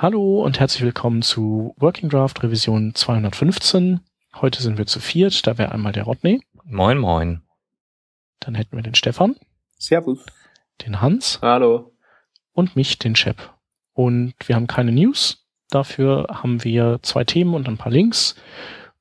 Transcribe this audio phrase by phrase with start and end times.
[0.00, 3.98] Hallo und herzlich willkommen zu Working Draft Revision 215.
[4.36, 6.40] Heute sind wir zu viert, da wäre einmal der Rodney.
[6.62, 7.42] Moin, moin.
[8.38, 9.34] Dann hätten wir den Stefan.
[9.76, 10.24] Servus.
[10.86, 11.40] Den Hans.
[11.42, 11.96] Hallo.
[12.52, 13.50] Und mich, den Chef.
[13.92, 15.44] Und wir haben keine News.
[15.68, 18.36] Dafür haben wir zwei Themen und ein paar Links.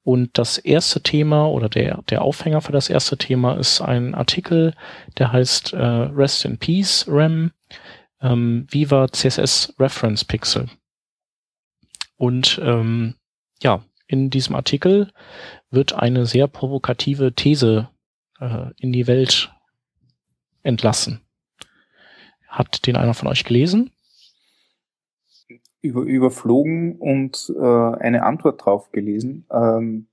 [0.02, 4.74] Und das erste Thema oder der, der Aufhänger für das erste Thema ist ein Artikel,
[5.20, 7.52] der heißt äh, Rest in Peace RAM
[8.20, 10.68] ähm, Viva CSS Reference Pixel.
[12.18, 13.16] Und ähm,
[13.62, 15.12] ja, in diesem Artikel
[15.70, 17.90] wird eine sehr provokative These
[18.40, 19.54] äh, in die Welt
[20.64, 21.22] entlassen.
[22.48, 23.92] Hat den einer von euch gelesen?
[25.82, 29.46] Über, überflogen und äh, eine Antwort drauf gelesen.
[29.52, 30.08] Ähm,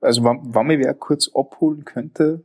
[0.00, 2.44] also wenn, wenn mir wer kurz abholen könnte,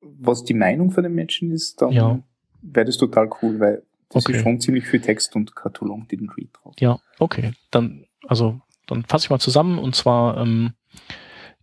[0.00, 2.22] was die Meinung von den Menschen ist, dann ja.
[2.62, 4.36] wäre das total cool, weil das okay.
[4.36, 6.74] ist schon ziemlich viel Text und Kartolon, den Read drauf.
[6.78, 7.52] Ja, okay.
[7.70, 10.72] Dann, also, dann fasse ich mal zusammen und zwar ähm,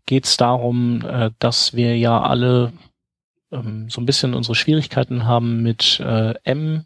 [0.05, 2.71] geht es darum, äh, dass wir ja alle
[3.51, 6.85] ähm, so ein bisschen unsere Schwierigkeiten haben mit äh, M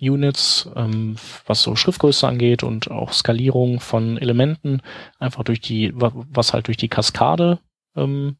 [0.00, 1.14] Units, ähm,
[1.46, 4.82] was so Schriftgröße angeht und auch Skalierung von Elementen,
[5.20, 7.60] einfach durch die, was halt durch die Kaskade
[7.94, 8.36] ähm,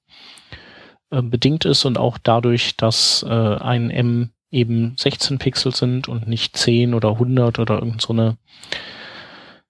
[1.11, 6.29] äh, bedingt ist und auch dadurch, dass äh, ein M eben 16 Pixel sind und
[6.29, 8.37] nicht 10 oder 100 oder irgend so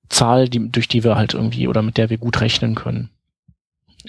[0.08, 3.08] Zahl, die, durch die wir halt irgendwie oder mit der wir gut rechnen können.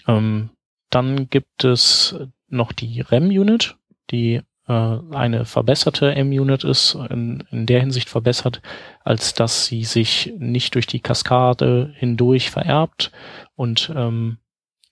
[0.08, 0.50] Ähm,
[0.90, 2.16] dann gibt es
[2.50, 3.78] noch die REM-Unit,
[4.12, 8.62] die äh, eine verbesserte M-Unit ist, in, in der Hinsicht verbessert,
[9.04, 13.12] als dass sie sich nicht durch die Kaskade hindurch vererbt
[13.56, 14.38] und ähm,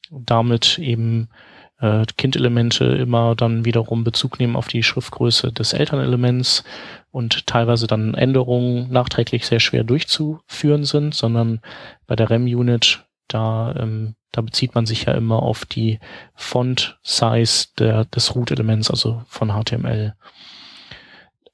[0.10, 1.30] damit eben
[1.82, 6.64] äh, Kindelemente immer dann wiederum Bezug nehmen auf die Schriftgröße des Elternelements
[7.10, 11.60] und teilweise dann Änderungen nachträglich sehr schwer durchzuführen sind, sondern
[12.08, 16.00] bei der REM-Unit, da, ähm, da bezieht man sich ja immer auf die
[16.36, 20.16] Font-Size der, des Root-Elements, also von HTML.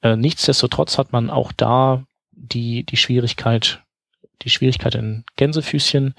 [0.01, 3.81] Äh, nichtsdestotrotz hat man auch da die, die Schwierigkeit,
[4.43, 6.13] die Schwierigkeit in Gänsefüßchen,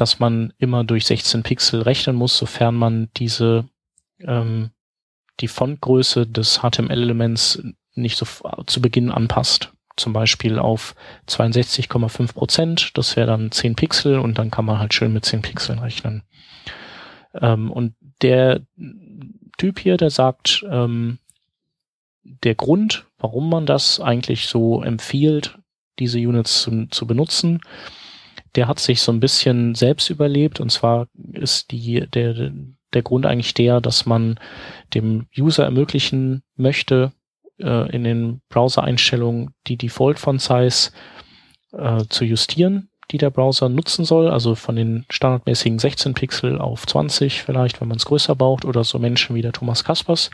[0.00, 3.68] dass man immer durch 16 Pixel rechnen muss, sofern man diese
[4.20, 4.70] ähm,
[5.40, 7.62] die Fontgröße des HTML-Elements
[7.94, 8.26] nicht so
[8.66, 9.72] zu Beginn anpasst.
[9.96, 10.94] Zum Beispiel auf
[11.28, 15.42] 62,5 Prozent, das wäre dann 10 Pixel und dann kann man halt schön mit 10
[15.42, 16.22] Pixeln rechnen.
[17.34, 18.60] Ähm, und der
[19.58, 21.18] Typ hier, der sagt, ähm,
[22.22, 25.58] der Grund, warum man das eigentlich so empfiehlt,
[25.98, 27.60] diese Units zu, zu benutzen,
[28.56, 30.60] der hat sich so ein bisschen selbst überlebt.
[30.60, 32.52] Und zwar ist die, der,
[32.92, 34.38] der Grund eigentlich der, dass man
[34.94, 37.12] dem User ermöglichen möchte,
[37.58, 40.90] äh, in den Browser-Einstellungen die Default-Font-Size
[41.72, 44.28] äh, zu justieren, die der Browser nutzen soll.
[44.28, 48.64] Also von den standardmäßigen 16 Pixel auf 20 vielleicht, wenn man es größer braucht.
[48.64, 50.30] Oder so Menschen wie der Thomas Kaspers.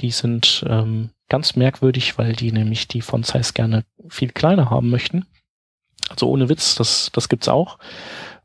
[0.00, 5.26] Die sind ähm, ganz merkwürdig, weil die nämlich die Font-Size gerne viel kleiner haben möchten.
[6.08, 7.78] Also ohne Witz, das, das gibt's auch.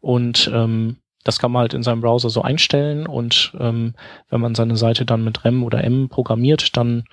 [0.01, 3.93] Und ähm, das kann man halt in seinem Browser so einstellen und ähm,
[4.29, 7.05] wenn man seine Seite dann mit REM oder M programmiert, dann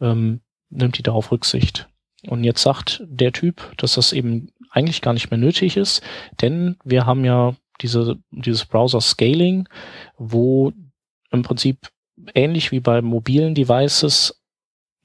[0.00, 0.40] ähm,
[0.70, 1.88] nimmt die darauf Rücksicht.
[2.28, 6.02] Und jetzt sagt der Typ, dass das eben eigentlich gar nicht mehr nötig ist,
[6.40, 9.68] denn wir haben ja diese, dieses Browser Scaling,
[10.16, 10.72] wo
[11.30, 11.88] im Prinzip
[12.34, 14.42] ähnlich wie bei mobilen Devices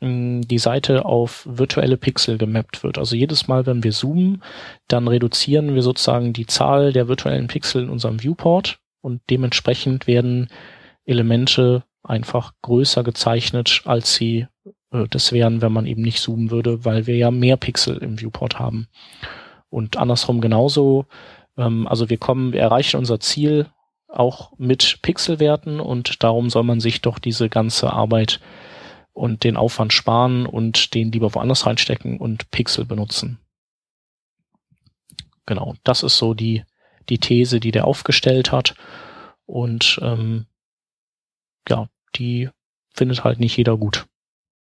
[0.01, 2.97] die Seite auf virtuelle Pixel gemappt wird.
[2.97, 4.41] Also jedes Mal, wenn wir zoomen,
[4.87, 10.49] dann reduzieren wir sozusagen die Zahl der virtuellen Pixel in unserem Viewport und dementsprechend werden
[11.05, 14.47] Elemente einfach größer gezeichnet, als sie
[14.91, 18.19] äh, das wären, wenn man eben nicht zoomen würde, weil wir ja mehr Pixel im
[18.19, 18.87] Viewport haben.
[19.69, 21.05] Und andersrum genauso,
[21.57, 23.67] ähm, also wir kommen, wir erreichen unser Ziel
[24.07, 28.41] auch mit Pixelwerten und darum soll man sich doch diese ganze Arbeit
[29.21, 33.37] und den Aufwand sparen und den lieber woanders reinstecken und Pixel benutzen.
[35.45, 36.63] Genau, das ist so die,
[37.07, 38.73] die These, die der aufgestellt hat.
[39.45, 40.47] Und ähm,
[41.69, 42.49] ja, die
[42.95, 44.07] findet halt nicht jeder gut.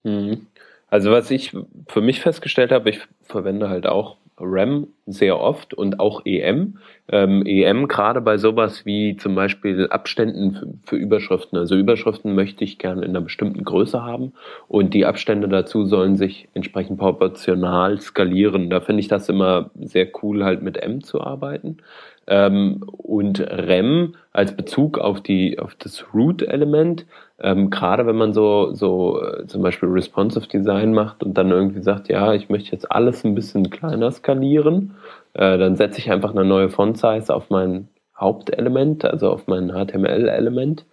[0.04, 0.46] Mhm.
[0.86, 1.52] Also was ich
[1.88, 6.78] für mich festgestellt habe, ich verwende halt auch RAM sehr oft und auch EM.
[7.08, 11.58] Ähm, EM gerade bei sowas wie zum Beispiel Abständen für, für, Überschriften.
[11.58, 14.32] Also Überschriften möchte ich gerne in einer bestimmten Größe haben
[14.66, 18.70] und die Abstände dazu sollen sich entsprechend proportional skalieren.
[18.70, 21.78] Da finde ich das immer sehr cool, halt mit M zu arbeiten.
[22.26, 27.06] Ähm, und REM als Bezug auf die auf das Root-Element,
[27.38, 31.82] ähm, gerade wenn man so so äh, zum Beispiel responsive Design macht und dann irgendwie
[31.82, 34.94] sagt, ja, ich möchte jetzt alles ein bisschen kleiner skalieren,
[35.34, 40.86] äh, dann setze ich einfach eine neue Font-Size auf mein Hauptelement, also auf mein HTML-Element,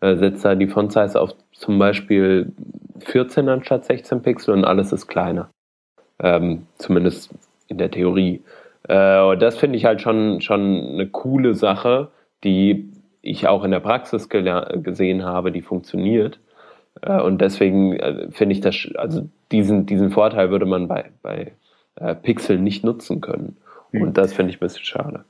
[0.00, 2.52] äh, setze da die Font-Size auf zum Beispiel
[3.00, 5.50] 14 anstatt 16 Pixel und alles ist kleiner.
[6.20, 7.30] Ähm, zumindest
[7.68, 8.42] in der Theorie.
[8.88, 12.10] Äh, das finde ich halt schon, schon eine coole Sache,
[12.42, 12.90] die
[13.22, 16.40] ich auch in der Praxis gesehen habe, die funktioniert.
[17.02, 21.52] Äh, und deswegen äh, finde ich das, also diesen, diesen Vorteil würde man bei, bei
[21.96, 23.56] äh, Pixel nicht nutzen können.
[23.92, 24.02] Mhm.
[24.02, 25.24] Und das finde ich ein bisschen schade.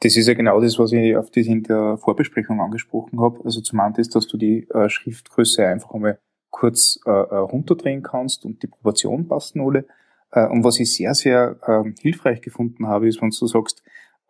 [0.00, 3.40] Das ist ja genau das, was ich auf das in der Vorbesprechung angesprochen habe.
[3.44, 6.18] Also zum einen ist, dass du die äh, Schriftgröße einfach einmal
[6.50, 9.84] kurz äh, äh runterdrehen kannst und die Proportionen passen alle.
[10.32, 13.82] Äh, und was ich sehr, sehr ähm, hilfreich gefunden habe, ist, wenn du sagst,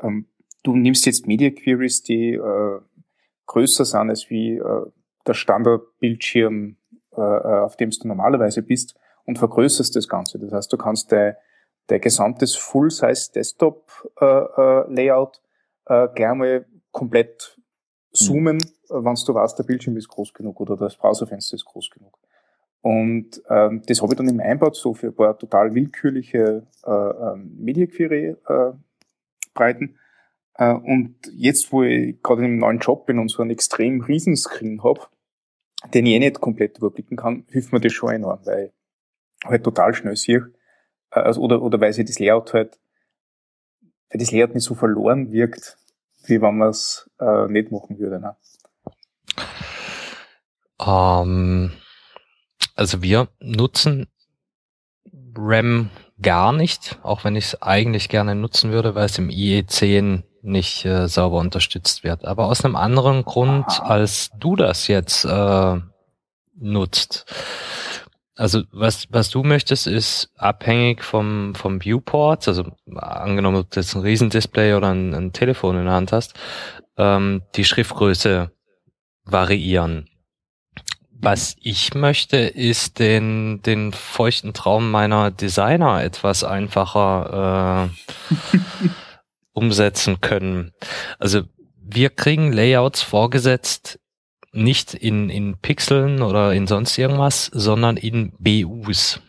[0.02, 0.26] ähm,
[0.62, 2.80] du nimmst jetzt Media Queries, die äh,
[3.46, 4.86] größer sind als wie äh,
[5.26, 6.76] der Standardbildschirm,
[7.12, 10.38] äh, auf dem du normalerweise bist und vergrößerst das Ganze.
[10.38, 11.34] Das heißt, du kannst dein,
[11.88, 15.42] dein gesamtes Full-Size Desktop-Layout
[15.86, 17.58] äh, gleich mal komplett
[18.12, 19.04] zoomen, mhm.
[19.04, 22.18] wenn du weißt, der Bildschirm ist groß genug oder das Browserfenster ist groß genug.
[22.88, 26.90] Und ähm, das habe ich dann eben einbaut, so für ein paar total willkürliche äh,
[26.90, 28.72] ähm, Media Query äh,
[29.52, 29.98] Breiten.
[30.54, 34.00] Äh, und jetzt, wo ich gerade in einem neuen Job bin und so einen extrem
[34.00, 35.02] riesen Screen habe,
[35.92, 38.72] den ich eh nicht komplett überblicken kann, hilft mir das schon enorm, weil
[39.42, 40.50] ich halt total schnell sehe,
[41.10, 42.78] äh, also, oder, oder weil sich das Layout halt,
[44.08, 45.76] weil das Layout nicht so verloren wirkt,
[46.24, 48.18] wie wenn man es äh, nicht machen würde.
[48.18, 48.34] Ne?
[50.78, 51.72] Um, ähm,
[52.74, 54.06] also wir nutzen
[55.36, 55.90] RAM
[56.20, 60.84] gar nicht, auch wenn ich es eigentlich gerne nutzen würde, weil es im IE10 nicht
[60.84, 62.24] äh, sauber unterstützt wird.
[62.24, 63.84] Aber aus einem anderen Grund, Aha.
[63.84, 65.76] als du das jetzt äh,
[66.56, 67.26] nutzt.
[68.34, 72.64] Also was, was du möchtest, ist abhängig vom, vom Viewport, also
[72.94, 76.34] angenommen, ob du jetzt ein Riesendisplay oder ein, ein Telefon in der Hand hast,
[76.96, 78.52] ähm, die Schriftgröße
[79.24, 80.08] variieren.
[81.20, 88.88] Was ich möchte, ist den, den feuchten Traum meiner Designer etwas einfacher äh,
[89.52, 90.72] umsetzen können.
[91.18, 91.42] Also
[91.74, 93.98] wir kriegen Layouts vorgesetzt,
[94.52, 99.20] nicht in, in Pixeln oder in sonst irgendwas, sondern in BUs.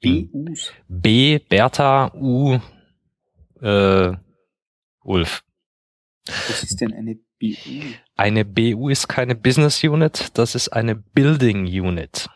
[0.00, 0.72] In BUs?
[0.88, 2.58] B, Bertha, U,
[3.60, 4.12] äh,
[5.02, 5.42] Ulf.
[6.26, 7.92] Was ist denn eine BU?
[8.18, 12.28] Eine BU ist keine Business Unit, das ist eine Building Unit.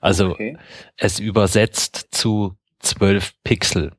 [0.00, 0.58] Also okay.
[0.98, 3.92] es übersetzt zu 12 Pixel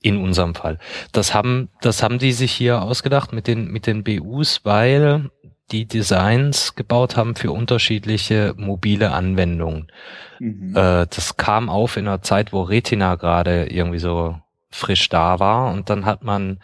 [0.00, 0.78] in unserem Fall.
[1.12, 5.30] Das haben, das haben die sich hier ausgedacht mit den, mit den BUs, weil
[5.70, 9.92] die Designs gebaut haben für unterschiedliche mobile Anwendungen.
[10.40, 10.76] Mhm.
[10.76, 14.36] Äh, das kam auf in einer Zeit, wo Retina gerade irgendwie so
[14.70, 16.58] frisch da war und dann hat man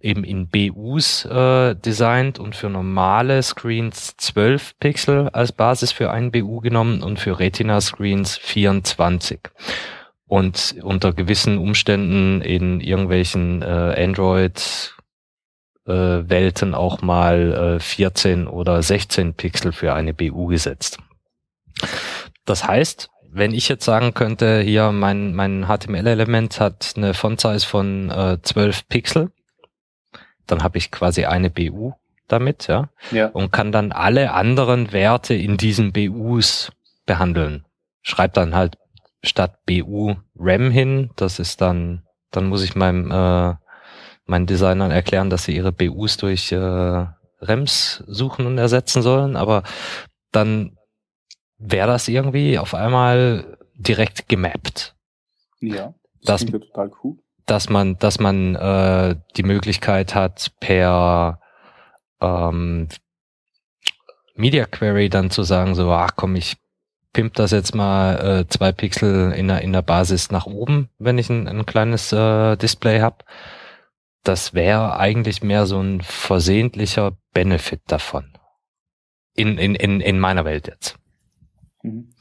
[0.00, 6.30] eben in BUs äh, designt und für normale Screens 12 Pixel als Basis für einen
[6.30, 9.40] BU genommen und für Retina Screens 24.
[10.26, 14.94] Und unter gewissen Umständen in irgendwelchen äh, Android
[15.86, 20.98] äh, Welten auch mal äh, 14 oder 16 Pixel für eine BU gesetzt.
[22.44, 28.10] Das heißt, wenn ich jetzt sagen könnte, hier mein, mein HTML-Element hat eine Font-Size von
[28.10, 29.30] äh, 12 Pixel,
[30.50, 31.92] dann habe ich quasi eine BU
[32.26, 36.72] damit, ja, ja, und kann dann alle anderen Werte in diesen BUs
[37.06, 37.64] behandeln.
[38.02, 38.76] Schreibt dann halt
[39.22, 43.54] statt BU RAM hin, das ist dann, dann muss ich meinem äh,
[44.26, 47.06] meinen Designern erklären, dass sie ihre BUs durch äh,
[47.40, 49.62] REMs suchen und ersetzen sollen, aber
[50.32, 50.76] dann
[51.56, 54.94] wäre das irgendwie auf einmal direkt gemappt.
[55.60, 57.16] Ja, das, das total cool
[57.48, 61.40] dass man, dass man äh, die Möglichkeit hat, per
[62.20, 62.88] ähm,
[64.34, 66.56] Media Query dann zu sagen, so, ach komm, ich
[67.12, 71.18] pimp das jetzt mal äh, zwei Pixel in der, in der Basis nach oben, wenn
[71.18, 73.24] ich ein, ein kleines äh, Display habe.
[74.24, 78.36] Das wäre eigentlich mehr so ein versehentlicher Benefit davon.
[79.34, 80.96] In, in, in, in meiner Welt jetzt.
[81.82, 82.12] Mhm.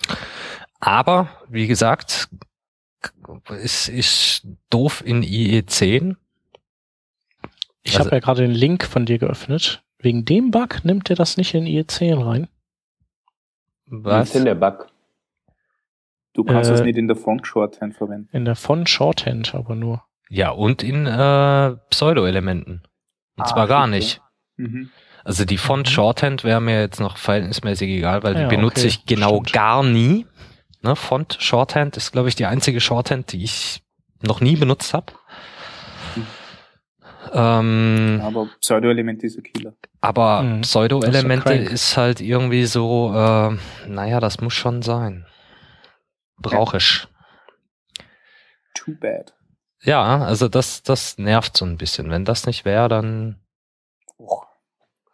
[0.80, 2.30] Aber, wie gesagt,
[3.50, 6.16] ist, ist doof in IE10.
[7.84, 9.84] Ich also, habe ja gerade den Link von dir geöffnet.
[10.00, 12.48] Wegen dem Bug nimmt er das nicht in IE10 rein.
[13.86, 14.88] Was ist denn der Bug?
[16.34, 18.30] Du kannst äh, das nicht in der Font Shorthand verwenden.
[18.32, 20.04] In der Font Shorthand aber nur.
[20.30, 22.84] Ja, und in äh, Pseudo-Elementen.
[23.38, 24.22] Und ah, zwar gar nicht.
[24.58, 24.90] Mhm.
[25.24, 25.92] Also die Font mhm.
[25.92, 28.88] Shorthand wäre mir jetzt noch verhältnismäßig egal, weil ja, die benutze okay.
[28.88, 29.54] ich genau Stimmt.
[29.54, 30.26] gar nie.
[30.88, 33.84] Ne, Font Shorthand ist, glaube ich, die einzige Shorthand, die ich
[34.22, 35.12] noch nie benutzt habe.
[37.34, 39.74] Ähm, aber Pseudo-Elemente ist ein Killer.
[40.00, 40.62] Aber mhm.
[40.62, 43.58] Pseudo-Elemente ist, ist, halt irgendwie so, äh,
[43.90, 45.26] naja, das muss schon sein.
[46.38, 47.06] Brauche ich.
[48.74, 49.34] Too bad.
[49.82, 52.10] Ja, also das, das nervt so ein bisschen.
[52.12, 53.42] Wenn das nicht wäre, dann.
[54.18, 54.42] Oh.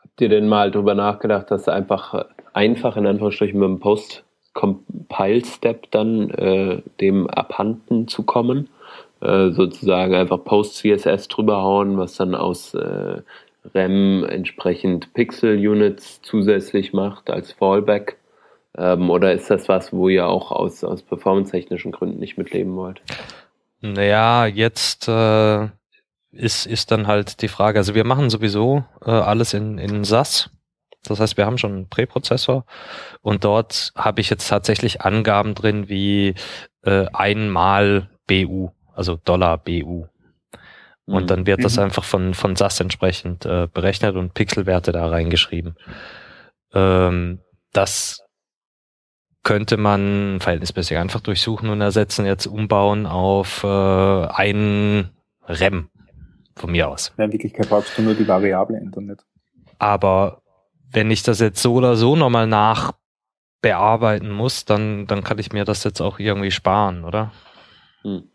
[0.03, 3.79] Habt ihr denn mal drüber nachgedacht, dass einfach einfach in Anführungsstrichen mit dem
[4.53, 8.69] Post-Compile-Step dann äh, dem abhanden zu kommen?
[9.21, 13.21] Äh, sozusagen einfach Post-CSS drüber hauen, was dann aus äh,
[13.73, 18.17] RAM entsprechend Pixel-Units zusätzlich macht als Fallback?
[18.77, 23.01] Ähm, oder ist das was, wo ihr auch aus, aus performance-technischen Gründen nicht mitleben wollt?
[23.81, 25.67] Naja, jetzt äh,
[26.31, 30.49] ist, ist dann halt die Frage, also wir machen sowieso äh, alles in, in SAS.
[31.03, 32.65] Das heißt, wir haben schon einen Präprozessor
[33.21, 36.35] und dort habe ich jetzt tatsächlich Angaben drin wie
[36.83, 40.07] äh, einmal BU also Dollar BU.
[41.05, 41.27] Und mhm.
[41.27, 41.83] dann wird das mhm.
[41.83, 45.75] einfach von, von SAS entsprechend äh, berechnet und Pixelwerte da reingeschrieben.
[46.73, 47.39] Ähm,
[47.73, 48.23] das
[49.43, 55.09] könnte man verhältnismäßig einfach durchsuchen und ersetzen, jetzt umbauen auf äh, ein
[55.45, 55.89] REM
[56.55, 57.11] von mir aus.
[57.17, 59.25] Ja, in Wirklichkeit brauchst du nur die Variable ändern nicht.
[59.79, 60.42] Aber
[60.93, 65.65] wenn ich das jetzt so oder so nochmal nachbearbeiten muss, dann, dann kann ich mir
[65.65, 67.31] das jetzt auch irgendwie sparen, oder?
[68.03, 68.29] Hm.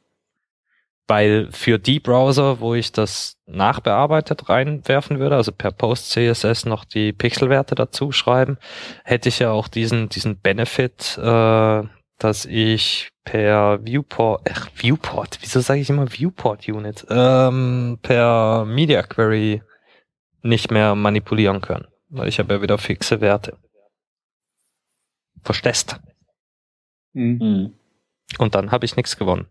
[1.11, 6.85] Weil für die Browser, wo ich das nachbearbeitet reinwerfen würde, also per Post CSS noch
[6.85, 8.59] die Pixelwerte dazu schreiben,
[9.05, 11.83] hätte ich ja auch diesen diesen Benefit, äh,
[12.19, 19.03] dass ich per Viewport, ach, Viewport, wieso sage ich immer Viewport Unit, ähm, per Media
[19.03, 19.63] Query
[20.43, 23.57] nicht mehr manipulieren können, weil ich habe ja wieder fixe Werte.
[25.43, 26.01] Verstehst?
[27.13, 27.75] Mhm.
[28.39, 29.49] Und dann habe ich nichts gewonnen.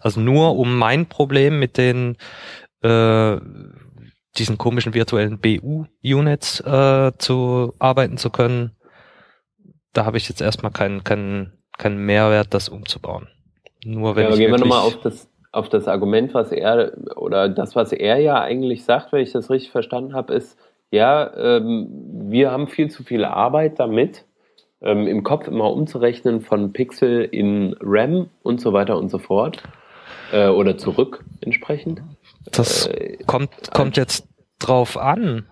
[0.00, 2.16] Also nur um mein Problem mit den
[2.82, 3.38] äh,
[4.36, 8.72] diesen komischen virtuellen BU-Units äh, zu arbeiten zu können,
[9.92, 13.28] da habe ich jetzt erstmal keinen keinen keinen Mehrwert, das umzubauen.
[13.84, 17.48] Nur wenn ja, ich gehen wir nochmal auf das auf das Argument, was er oder
[17.48, 20.58] das, was er ja eigentlich sagt, wenn ich das richtig verstanden habe, ist,
[20.94, 21.88] ja, ähm,
[22.30, 24.24] wir haben viel zu viel Arbeit damit,
[24.80, 29.62] ähm, im Kopf immer umzurechnen von Pixel in RAM und so weiter und so fort
[30.32, 32.00] äh, oder zurück entsprechend.
[32.52, 34.28] Das äh, kommt, kommt jetzt
[34.60, 35.46] drauf an.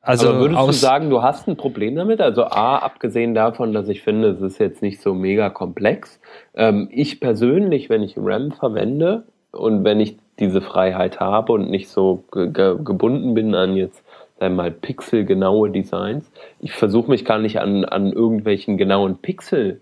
[0.00, 2.22] Also Aber würdest du sagen, du hast ein Problem damit?
[2.22, 6.18] Also A, abgesehen davon, dass ich finde, es ist jetzt nicht so mega komplex.
[6.54, 11.88] Ähm, ich persönlich, wenn ich RAM verwende und wenn ich diese Freiheit habe und nicht
[11.88, 14.04] so ge gebunden bin an jetzt
[14.38, 16.30] einmal pixelgenaue Designs,
[16.60, 19.80] ich versuche mich gar nicht an, an irgendwelchen genauen Pixel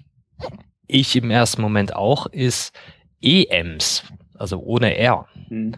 [0.88, 2.74] ich im ersten Moment auch, ist
[3.22, 4.04] EMs,
[4.38, 5.28] also ohne R.
[5.50, 5.74] Mhm.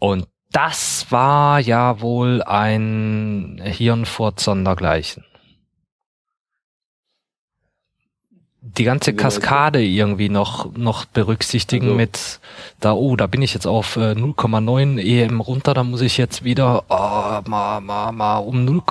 [0.00, 5.24] Und das war ja wohl ein Hirnfurz sondergleichen.
[8.76, 11.96] Die ganze Kaskade irgendwie noch, noch berücksichtigen also.
[11.96, 12.40] mit
[12.80, 16.44] da, oh, da bin ich jetzt auf äh, 0,9 EM runter, da muss ich jetzt
[16.44, 18.82] wieder oh, mal, mal, mal um 0,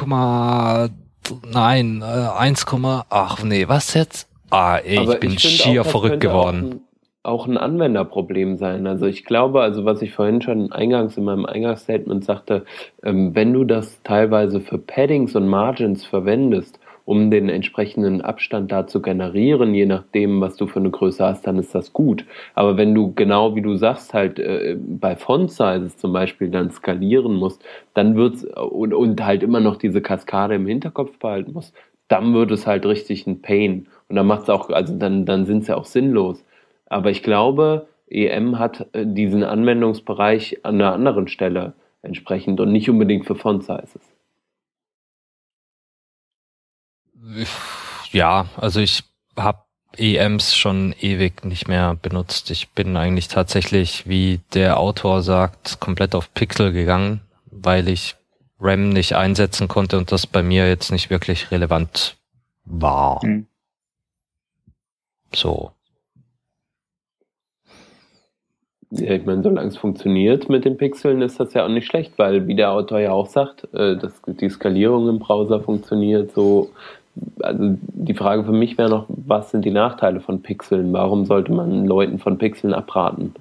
[1.52, 2.66] nein, äh, 1,
[3.10, 4.28] ach nee, was jetzt?
[4.50, 6.82] Ah, ey, ich bin ich schier auch, verrückt geworden.
[7.24, 8.88] Auch ein, auch ein Anwenderproblem sein.
[8.88, 12.66] Also ich glaube, also was ich vorhin schon eingangs in meinem Eingangsstatement sagte,
[13.04, 18.86] ähm, wenn du das teilweise für Paddings und Margins verwendest, um den entsprechenden Abstand da
[18.86, 22.26] zu generieren, je nachdem, was du für eine Größe hast, dann ist das gut.
[22.54, 26.70] Aber wenn du genau wie du sagst, halt äh, bei Font Sizes zum Beispiel dann
[26.70, 31.74] skalieren musst, dann wird's und, und halt immer noch diese Kaskade im Hinterkopf behalten musst,
[32.10, 33.88] dann wird es halt richtig ein Pain.
[34.10, 36.44] Und dann macht's auch, also dann, dann sind es ja auch sinnlos.
[36.88, 41.72] Aber ich glaube, EM hat äh, diesen Anwendungsbereich an einer anderen Stelle
[42.02, 44.07] entsprechend und nicht unbedingt für Font Sizes.
[48.12, 49.04] Ja, also ich
[49.36, 49.60] habe
[49.98, 52.52] EMs schon ewig nicht mehr benutzt.
[52.52, 58.16] Ich bin eigentlich tatsächlich, wie der Autor sagt, komplett auf Pixel gegangen, weil ich
[58.60, 62.18] RAM nicht einsetzen konnte und das bei mir jetzt nicht wirklich relevant
[62.66, 63.24] war.
[63.26, 63.48] Mhm.
[65.34, 65.72] So.
[68.90, 72.18] Ja, ich meine, solange es funktioniert mit den Pixeln, ist das ja auch nicht schlecht,
[72.18, 76.72] weil, wie der Autor ja auch sagt, äh, dass die Skalierung im Browser funktioniert so.
[77.42, 80.94] Also die Frage für mich wäre noch, was sind die Nachteile von Pixeln?
[80.94, 83.34] Warum sollte man Leuten von Pixeln abraten?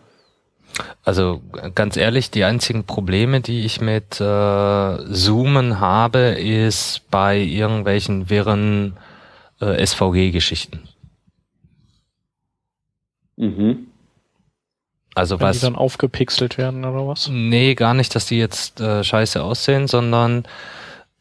[1.05, 1.41] Also
[1.75, 8.97] ganz ehrlich, die einzigen Probleme, die ich mit äh, Zoomen habe, ist bei irgendwelchen wirren
[9.61, 10.81] äh, SVG-Geschichten.
[13.37, 13.87] Mhm.
[15.15, 15.61] Also Wenn was?
[15.61, 17.29] Die dann aufgepixelt werden oder was?
[17.29, 20.45] Nee, gar nicht, dass die jetzt äh, scheiße aussehen, sondern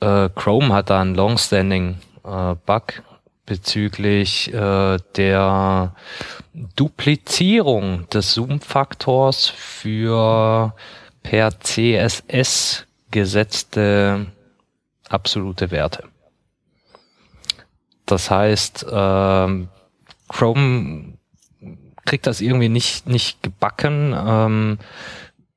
[0.02, 3.04] äh, Chrome hat da einen Longstanding äh, Bug
[3.46, 5.96] bezüglich äh, der
[6.76, 10.74] Duplizierung des Zoom-Faktors für
[11.22, 14.28] per CSS gesetzte
[15.10, 16.04] absolute Werte.
[18.06, 19.68] Das heißt, äh,
[20.28, 21.14] Chrome
[22.06, 24.16] kriegt das irgendwie nicht, nicht gebacken.
[24.16, 24.78] Ähm,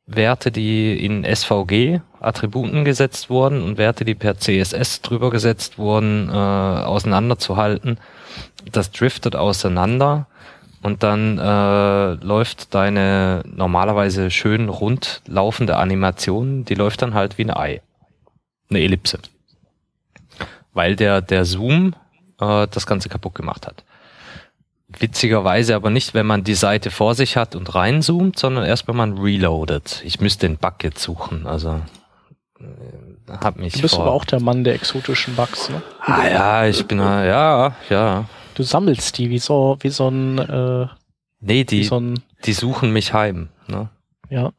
[0.08, 6.28] Werte, die in SVG Attributen gesetzt wurden und Werte, die per CSS drüber gesetzt wurden,
[6.30, 7.98] äh, auseinanderzuhalten.
[8.72, 10.26] Das driftet auseinander
[10.82, 17.44] und dann äh, läuft deine normalerweise schön rund laufende Animation, die läuft dann halt wie
[17.44, 17.82] ein Ei.
[18.70, 19.18] Eine Ellipse.
[20.72, 21.94] Weil der, der Zoom
[22.40, 23.84] äh, das Ganze kaputt gemacht hat.
[24.88, 28.96] Witzigerweise aber nicht, wenn man die Seite vor sich hat und reinzoomt, sondern erst, wenn
[28.96, 30.02] man reloadet.
[30.04, 31.82] Ich müsste den Bug jetzt suchen, also
[32.58, 32.64] äh,
[33.28, 34.04] hab mich Du bist vor...
[34.04, 35.82] aber auch der Mann der exotischen Bugs, ne?
[36.00, 38.24] Ah ja, ich bin, ja, ja.
[38.54, 40.86] Du sammelst die wie so, wie so ein, äh,
[41.40, 43.90] Nee, die, so ein, die suchen mich heim, ne?
[44.30, 44.52] Ja.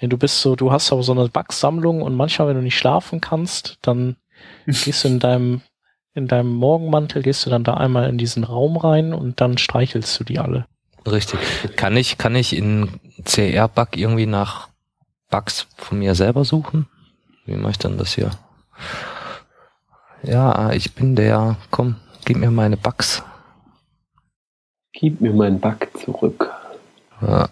[0.00, 2.78] Nee, du bist so, du hast aber so eine Bugsammlung und manchmal, wenn du nicht
[2.78, 4.16] schlafen kannst, dann
[4.66, 5.60] gehst du in deinem
[6.14, 10.18] in deinem Morgenmantel gehst du dann da einmal in diesen Raum rein und dann streichelst
[10.18, 10.66] du die alle.
[11.06, 11.38] Richtig.
[11.76, 12.88] Kann ich, kann ich in
[13.24, 14.68] CR-Bug irgendwie nach
[15.28, 16.86] Bugs von mir selber suchen?
[17.44, 18.30] Wie mache ich denn das hier?
[20.22, 21.56] Ja, ich bin der.
[21.70, 23.22] Komm, gib mir meine Bugs.
[24.92, 26.50] Gib mir meinen Bug zurück.
[27.20, 27.48] Ja.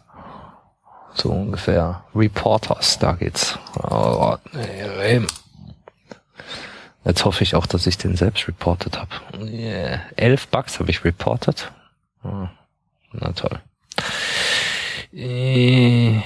[1.15, 2.05] So ungefähr.
[2.15, 3.59] Reporters, da geht's.
[3.83, 5.21] Oh, nee,
[7.05, 9.11] Jetzt hoffe ich auch, dass ich den selbst reported habe.
[9.41, 10.03] Yeah.
[10.17, 11.73] Elf Bugs habe ich reported.
[12.23, 12.47] Oh,
[13.13, 13.61] na toll.
[15.13, 16.23] Äh,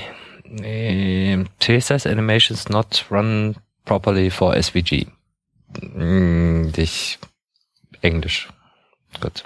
[0.62, 5.07] äh, CSS Animations not run properly for SVG.
[5.81, 7.19] Hm, ich
[8.03, 8.49] Englisch.
[9.21, 9.45] Gut.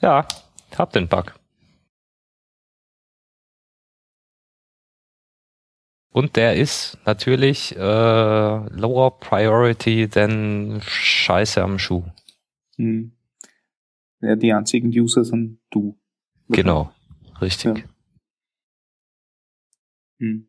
[0.00, 0.26] Ja,
[0.76, 1.32] hab den Bug.
[6.12, 12.04] Und der ist natürlich äh, lower priority than Scheiße am Schuh.
[12.76, 13.12] Hm.
[14.20, 15.98] Ja, die einzigen User sind du.
[16.48, 16.92] Genau,
[17.40, 17.78] richtig.
[17.78, 17.84] Ja.
[20.18, 20.48] Hm.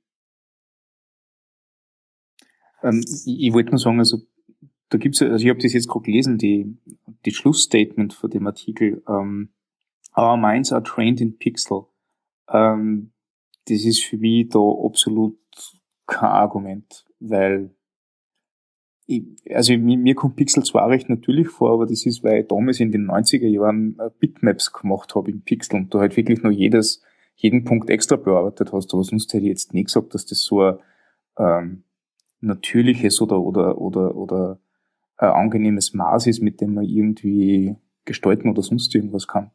[2.83, 4.19] Ähm, ich, ich wollte nur sagen, also
[4.89, 6.77] da gibt's also ich habe das jetzt gerade gelesen, die,
[7.25, 9.01] die Schlussstatement von dem Artikel.
[9.07, 9.53] Ähm,
[10.15, 11.87] Our minds are trained in Pixel.
[12.49, 13.12] Ähm,
[13.67, 15.37] das ist für mich da absolut
[16.05, 17.71] kein Argument, weil
[19.05, 22.47] ich, also mir, mir kommt Pixel zwar recht natürlich vor, aber das ist, weil ich
[22.47, 26.41] damals in den 90er Jahren äh, Bitmaps gemacht habe in Pixel und da halt wirklich
[26.41, 27.01] nur jedes,
[27.35, 30.61] jeden Punkt extra bearbeitet hast, aber sonst hätte ich jetzt nicht gesagt, dass das so
[30.61, 30.77] ein
[31.37, 31.83] ähm,
[32.39, 34.59] natürliches oder oder oder oder
[35.17, 39.51] ein angenehmes Maß ist, mit dem man irgendwie gestalten oder sonst irgendwas kann.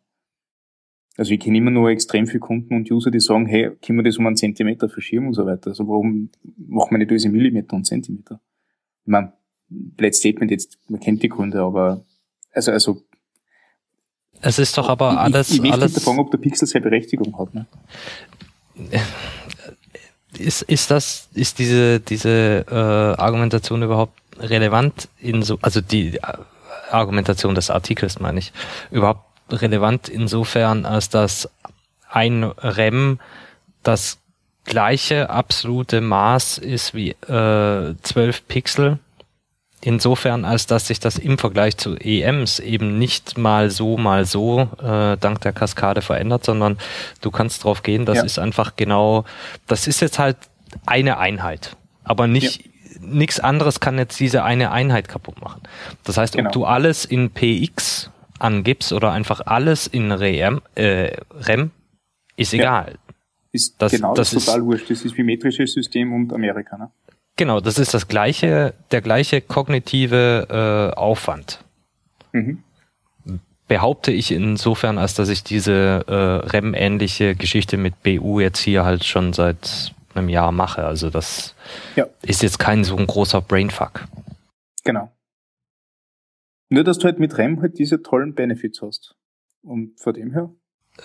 [1.18, 4.04] Also ich kenne immer nur extrem viele Kunden und User, die sagen, hey, können wir
[4.04, 5.70] das um einen Zentimeter verschieben und so weiter.
[5.70, 8.40] Also warum machen wir nicht alles in Millimeter und Zentimeter?
[9.04, 9.32] Ich meine,
[9.68, 12.04] Blade Statement jetzt, man kennt die Gründe, aber
[12.52, 13.02] also, also
[14.40, 15.50] es ist doch aber alles.
[15.50, 17.52] Ich, ich alles fragen, ob der Pixel seine Berechtigung hat.
[17.54, 17.66] Ne?
[20.38, 26.20] Ist, ist das, ist diese, diese äh, Argumentation überhaupt relevant in so, also die
[26.90, 28.52] Argumentation des Artikels meine ich,
[28.90, 31.48] überhaupt relevant insofern, als dass
[32.10, 33.18] ein REM
[33.82, 34.18] das
[34.64, 38.98] gleiche absolute Maß ist wie äh, 12 Pixel.
[39.80, 44.68] Insofern, als dass sich das im Vergleich zu EMs eben nicht mal so, mal so
[44.82, 46.78] äh, dank der Kaskade verändert, sondern
[47.20, 48.24] du kannst drauf gehen, das ja.
[48.24, 49.24] ist einfach genau,
[49.68, 50.36] das ist jetzt halt
[50.84, 52.70] eine Einheit, aber nicht ja.
[53.00, 55.62] nichts anderes kann jetzt diese eine Einheit kaputt machen.
[56.02, 56.48] Das heißt, genau.
[56.48, 61.70] ob du alles in PX angibst oder einfach alles in REM, äh, REM
[62.36, 62.92] ist egal.
[62.92, 63.14] Ja.
[63.50, 64.90] Ist das, genau das, das ist total wurscht.
[64.90, 66.90] Das ist wie metrisches System und Amerika, ne?
[67.36, 71.60] Genau, das ist das gleiche, der gleiche kognitive äh, Aufwand.
[72.32, 72.64] Mhm.
[73.68, 76.12] Behaupte ich insofern, als dass ich diese äh,
[76.48, 80.84] REM-ähnliche Geschichte mit BU jetzt hier halt schon seit einem Jahr mache.
[80.84, 81.54] Also das
[81.94, 82.06] ja.
[82.22, 84.06] ist jetzt kein so ein großer Brainfuck.
[84.84, 85.12] Genau.
[86.70, 89.14] Nur, dass du halt mit REM halt diese tollen Benefits hast.
[89.62, 90.50] Und von dem her?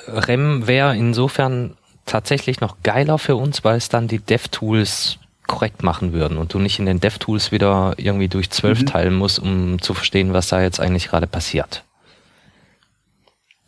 [0.08, 6.13] REM wäre insofern tatsächlich noch geiler für uns, weil es dann die DevTools korrekt machen
[6.13, 8.86] würden und du nicht in den DevTools wieder irgendwie durch zwölf mhm.
[8.86, 11.84] teilen musst, um zu verstehen, was da jetzt eigentlich gerade passiert.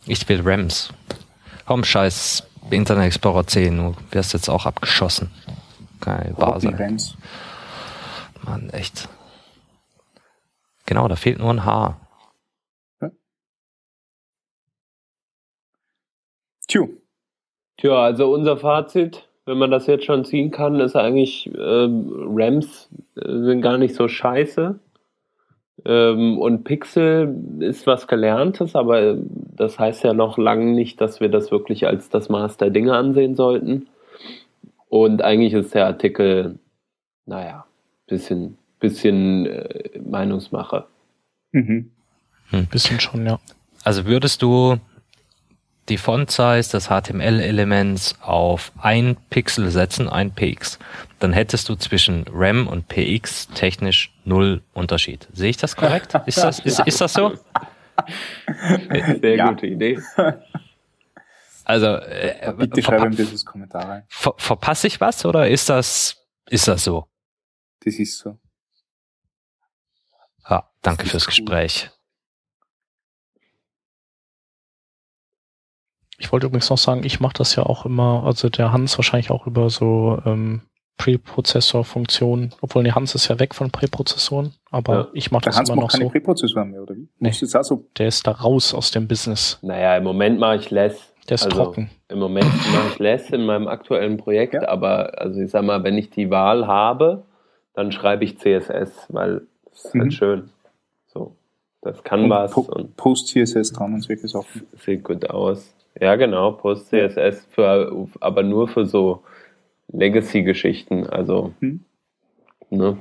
[0.06, 0.94] Ich will RAMs.
[1.66, 5.32] Komm, scheiß Internet Explorer 10, du wirst jetzt auch abgeschossen.
[6.02, 6.72] Geil, Basel.
[8.44, 9.10] Mann, echt.
[10.86, 12.00] Genau, da fehlt nur ein Haar.
[16.68, 16.88] Tja.
[17.78, 22.90] Tja, also unser Fazit, wenn man das jetzt schon ziehen kann, ist eigentlich, ähm, Rams
[23.16, 24.80] äh, sind gar nicht so scheiße.
[25.86, 31.30] Ähm, und Pixel ist was Gelerntes, aber das heißt ja noch lange nicht, dass wir
[31.30, 33.88] das wirklich als das Maß der Dinge ansehen sollten.
[34.90, 36.58] Und eigentlich ist der Artikel,
[37.26, 37.66] naja,
[38.08, 40.88] bisschen, bisschen äh, Meinungsmache.
[41.52, 41.92] Mhm.
[42.50, 42.66] Hm.
[42.68, 43.40] Bisschen schon, ja.
[43.84, 44.78] Also würdest du
[45.90, 50.80] die Font Size des HTML-Elements auf ein Pixel setzen, ein px,
[51.20, 55.28] dann hättest du zwischen RAM und px technisch null Unterschied.
[55.34, 56.16] Sehe ich das korrekt?
[56.26, 57.34] Ist das, ist, ist das so?
[59.22, 59.50] Sehr ja.
[59.50, 60.00] gute Idee.
[61.64, 64.04] Also, äh, bitte schreiben dieses Kommentar rein.
[64.08, 67.08] Ver verpasse ich was oder ist das, ist das so?
[67.84, 68.38] Das ist so.
[70.86, 71.90] Danke fürs Gespräch.
[76.20, 79.32] Ich wollte übrigens noch sagen, ich mache das ja auch immer, also der Hans wahrscheinlich
[79.32, 80.62] auch über so ähm,
[80.98, 85.08] Präprozessor-Funktionen, obwohl der Hans ist ja weg von Präprozessoren, aber ja.
[85.14, 86.10] ich mache das Hans immer noch keine so.
[86.12, 87.10] Präprozessoren mehr, oder wie?
[87.18, 89.58] Nee, auch so der ist da raus aus dem Business.
[89.64, 91.14] Naja, im Moment mache ich less.
[91.28, 91.90] Der ist also, trocken.
[92.10, 94.68] Im Moment mache ich less in meinem aktuellen Projekt, ja.
[94.68, 97.26] aber also ich sag mal, wenn ich die Wahl habe,
[97.74, 100.02] dann schreibe ich CSS, weil es ist halt mhm.
[100.02, 100.50] halt schön.
[101.86, 102.52] Das kann und was.
[102.52, 102.64] Po
[102.98, 104.66] Post-CSS dran und solche Sachen.
[104.84, 105.72] Sieht gut aus.
[106.02, 109.22] Ja, genau, Post-CSS, für, aber nur für so
[109.90, 111.86] Legacy-Geschichten, also hm.
[112.72, 112.98] ne,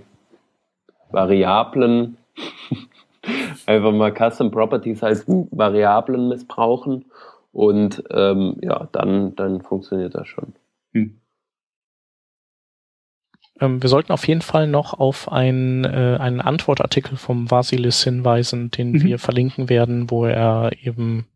[1.11, 2.19] Variablen,
[3.67, 7.07] einfach mal Custom Properties heißt Variablen missbrauchen
[7.53, 10.53] und ähm, ja, dann, dann funktioniert das schon.
[10.93, 11.19] Hm.
[13.61, 18.71] Ähm, wir sollten auf jeden Fall noch auf ein, äh, einen Antwortartikel vom Vasilis hinweisen,
[18.71, 19.03] den mhm.
[19.03, 21.27] wir verlinken werden, wo er eben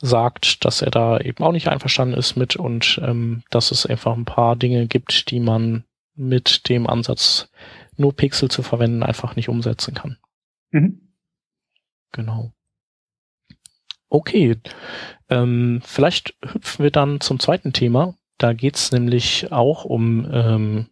[0.00, 4.16] sagt, dass er da eben auch nicht einverstanden ist mit und ähm, dass es einfach
[4.16, 7.50] ein paar Dinge gibt, die man mit dem Ansatz,
[7.96, 10.18] nur Pixel zu verwenden, einfach nicht umsetzen kann.
[10.70, 11.00] Mhm.
[12.12, 12.52] Genau.
[14.08, 14.56] Okay,
[15.28, 18.14] ähm, vielleicht hüpfen wir dann zum zweiten Thema.
[18.38, 20.86] Da geht's nämlich auch um ähm,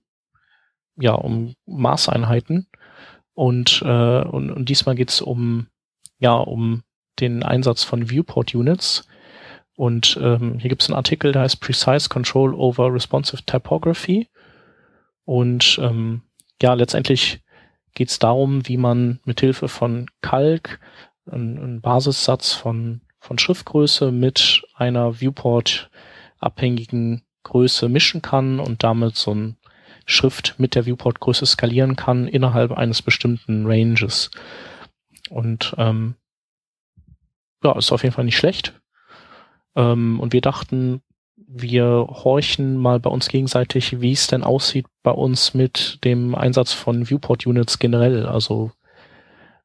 [0.97, 2.69] ja um Maßeinheiten
[3.35, 5.69] und äh, und, und diesmal geht's um
[6.19, 6.83] ja um
[7.21, 9.07] den Einsatz von Viewport Units.
[9.75, 14.29] Und ähm, hier gibt es einen Artikel, der heißt Precise Control over Responsive Typography.
[15.25, 16.23] Und ähm,
[16.63, 17.41] ja, letztendlich
[17.95, 20.81] geht es darum, wie man mithilfe von Calc
[21.31, 29.35] einen, einen Basissatz von, von Schriftgröße mit einer Viewport-abhängigen Größe mischen kann und damit so
[29.35, 29.57] ein
[30.07, 34.31] Schrift mit der Viewport-Größe skalieren kann innerhalb eines bestimmten Ranges.
[35.29, 36.15] Und ähm,
[37.63, 38.81] ja, ist auf jeden Fall nicht schlecht.
[39.75, 41.03] Ähm, und wir dachten,
[41.37, 46.73] wir horchen mal bei uns gegenseitig, wie es denn aussieht bei uns mit dem Einsatz
[46.73, 48.27] von Viewport-Units generell.
[48.27, 48.73] Also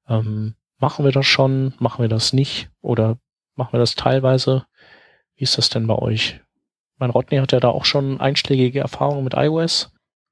[0.08, 3.18] ähm, machen wir das schon, machen wir das nicht oder
[3.56, 4.66] machen wir das teilweise?
[5.36, 6.40] Wie ist das denn bei euch?
[6.98, 9.92] Mein Rodney hat ja da auch schon einschlägige Erfahrungen mit iOS.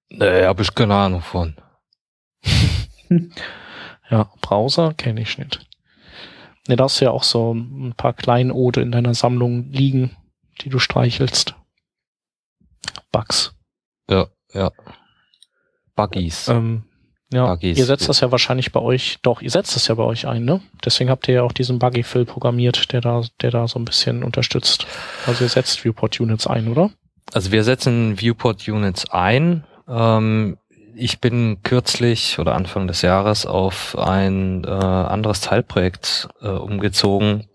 [0.10, 1.56] Nee, habe ich keine Ahnung von.
[4.10, 5.68] ja, Browser kenne ich nicht.
[6.68, 10.16] Ne, da hast du ja auch so ein paar Kleinode in deiner Sammlung liegen,
[10.62, 11.56] die du streichelst.
[13.12, 13.54] Bugs.
[14.10, 14.72] Ja, ja.
[15.96, 16.48] Buggies.
[16.48, 16.84] Ähm,
[17.32, 17.78] ja, Buggies.
[17.78, 20.46] ihr setzt das ja wahrscheinlich bei euch, doch, ihr setzt das ja bei euch ein,
[20.46, 20.62] ne?
[20.84, 24.24] Deswegen habt ihr ja auch diesen Buggy-Fill programmiert, der da, der da so ein bisschen
[24.24, 24.88] unterstützt.
[25.28, 26.92] Also ihr setzt Viewport-Units ein, oder?
[27.34, 29.66] Also wir setzen Viewport-Units ein.
[29.90, 30.58] Ähm,
[30.96, 37.48] ich bin kürzlich oder Anfang des Jahres auf ein äh, anderes Teilprojekt äh, umgezogen,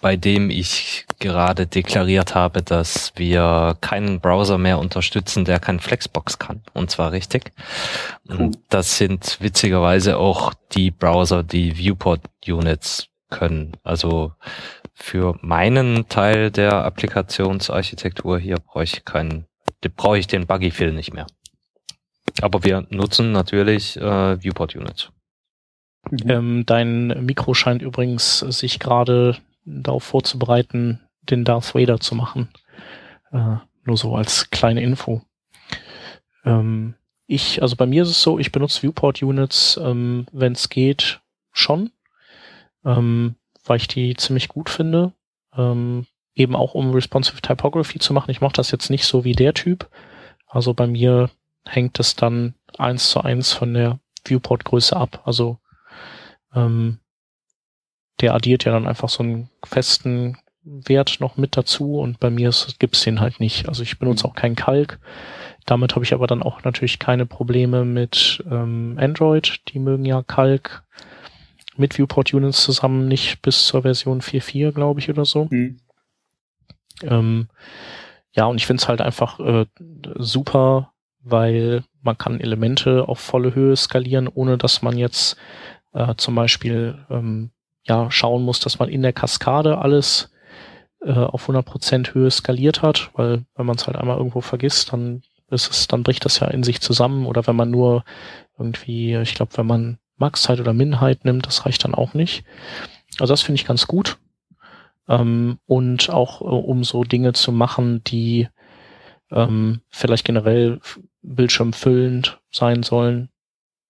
[0.00, 6.40] bei dem ich gerade deklariert habe, dass wir keinen Browser mehr unterstützen, der kein Flexbox
[6.40, 6.62] kann.
[6.74, 7.52] Und zwar richtig.
[8.26, 13.76] Und das sind witzigerweise auch die Browser, die Viewport-Units können.
[13.84, 14.32] Also
[14.92, 19.46] für meinen Teil der Applikationsarchitektur hier brauche ich keinen,
[19.96, 21.26] brauche ich den Buggy-Fill nicht mehr.
[22.40, 25.10] Aber wir nutzen natürlich äh, Viewport-Units.
[26.10, 26.30] Mhm.
[26.30, 32.48] Ähm, dein Mikro scheint übrigens sich gerade darauf vorzubereiten, den Darth Vader zu machen.
[33.30, 35.22] Äh, nur so als kleine Info.
[36.44, 36.94] Ähm,
[37.26, 41.20] ich, also bei mir ist es so, ich benutze Viewport-Units, ähm, wenn es geht,
[41.52, 41.90] schon,
[42.84, 45.12] ähm, weil ich die ziemlich gut finde.
[45.56, 48.30] Ähm, eben auch um Responsive Typography zu machen.
[48.30, 49.88] Ich mache das jetzt nicht so wie der Typ.
[50.46, 51.30] Also bei mir
[51.66, 55.22] hängt es dann eins zu eins von der Viewport-Größe ab.
[55.24, 55.58] Also
[56.54, 56.98] ähm,
[58.20, 62.52] der addiert ja dann einfach so einen festen Wert noch mit dazu und bei mir
[62.78, 63.68] gibt es den halt nicht.
[63.68, 65.00] Also ich benutze auch keinen Kalk.
[65.66, 69.60] Damit habe ich aber dann auch natürlich keine Probleme mit ähm, Android.
[69.68, 70.84] Die mögen ja Kalk
[71.76, 75.48] mit Viewport Units zusammen nicht bis zur Version 4.4, glaube ich, oder so.
[75.50, 75.80] Mhm.
[77.02, 77.48] Ähm,
[78.32, 79.66] ja, und ich finde es halt einfach äh,
[80.16, 85.36] super, weil man kann Elemente auf volle Höhe skalieren, ohne dass man jetzt
[85.92, 87.50] äh, zum Beispiel ähm,
[87.84, 90.30] ja schauen muss, dass man in der Kaskade alles
[91.00, 95.22] äh, auf 100% Höhe skaliert hat, weil wenn man es halt einmal irgendwo vergisst, dann
[95.50, 98.04] ist es, dann bricht das ja in sich zusammen oder wenn man nur
[98.58, 102.44] irgendwie, ich glaube, wenn man Maxheit oder Minheit nimmt, das reicht dann auch nicht.
[103.18, 104.18] Also das finde ich ganz gut.
[105.08, 108.48] Ähm, und auch äh, um so Dinge zu machen, die
[109.32, 110.80] ähm, vielleicht generell
[111.22, 113.30] bildschirmfüllend sein sollen.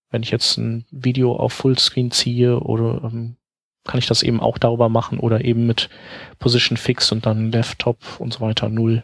[0.09, 3.35] Wenn ich jetzt ein Video auf Fullscreen ziehe oder ähm,
[3.83, 5.89] kann ich das eben auch darüber machen oder eben mit
[6.39, 9.03] Position Fix und dann Left-Top und so weiter null.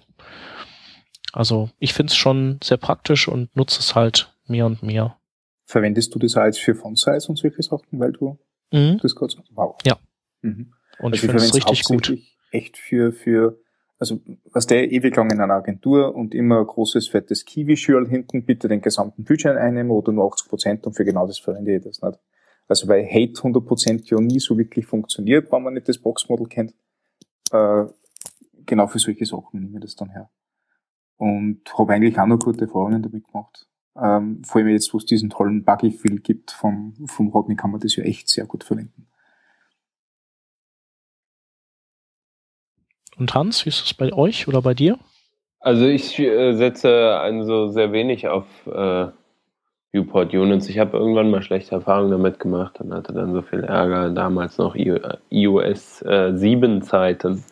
[1.33, 5.17] Also ich finde es schon sehr praktisch und nutze es halt mehr und mehr.
[5.65, 8.39] Verwendest du das als für Font-Size und solche Sachen, weil du
[8.71, 8.99] mhm.
[9.01, 9.77] das gerade Wow.
[9.85, 9.97] Ja.
[10.41, 10.73] Mhm.
[10.99, 12.17] Und also ich finde es richtig gut.
[12.51, 13.59] Echt für, für,
[13.99, 14.21] also
[14.53, 18.81] was der ewig lang in einer Agentur und immer großes, fettes Key-Visual hinten, bitte den
[18.81, 22.17] gesamten Budget einnehmen oder nur 80 Prozent und für genau das verwende ich das nicht.
[22.69, 26.73] Also weil Hate 100% ja nie so wirklich funktioniert, wenn man nicht das Boxmodel kennt.
[27.51, 27.85] Äh,
[28.65, 30.29] genau für solche Sachen nehme ich das dann her.
[31.17, 33.67] Und habe eigentlich auch noch gute Erfahrungen damit gemacht.
[34.01, 37.81] Ähm, vor allem jetzt, wo es diesen tollen Buggy-Fill gibt vom, vom Rodney, kann man
[37.81, 39.08] das ja echt sehr gut verwenden.
[43.19, 44.97] Und Hans, wie ist das bei euch oder bei dir?
[45.59, 49.07] Also ich äh, setze also sehr wenig auf äh,
[49.91, 50.69] Viewport Units.
[50.69, 54.57] Ich habe irgendwann mal schlechte Erfahrungen damit gemacht und hatte dann so viel Ärger, damals
[54.57, 57.43] noch iOS äh, 7 Zeiten.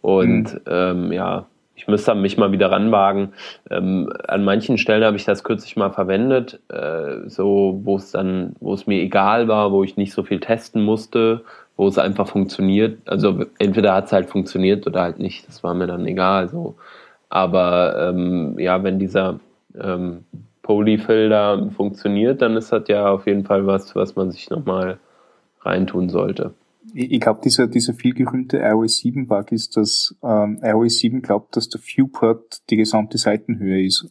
[0.00, 0.60] Und mhm.
[0.66, 3.32] ähm, ja, ich müsste mich mal wieder ranwagen.
[3.70, 8.56] Ähm, an manchen Stellen habe ich das kürzlich mal verwendet, äh, so wo es dann,
[8.60, 11.44] wo es mir egal war, wo ich nicht so viel testen musste,
[11.76, 12.98] wo es einfach funktioniert.
[13.08, 15.48] Also entweder hat es halt funktioniert oder halt nicht.
[15.48, 16.48] Das war mir dann egal.
[16.48, 16.76] So.
[17.28, 19.40] Aber ähm, ja, wenn dieser
[19.80, 20.24] ähm,
[20.62, 24.98] Polyfill funktioniert, dann ist das ja auf jeden Fall was, was man sich nochmal
[25.62, 26.54] reintun sollte.
[26.94, 31.56] Ich, ich glaube, dieser, dieser vielgerühmte iOS 7 Bug ist, dass ähm, iOS 7 glaubt,
[31.56, 34.08] dass der Viewport die gesamte Seitenhöhe ist.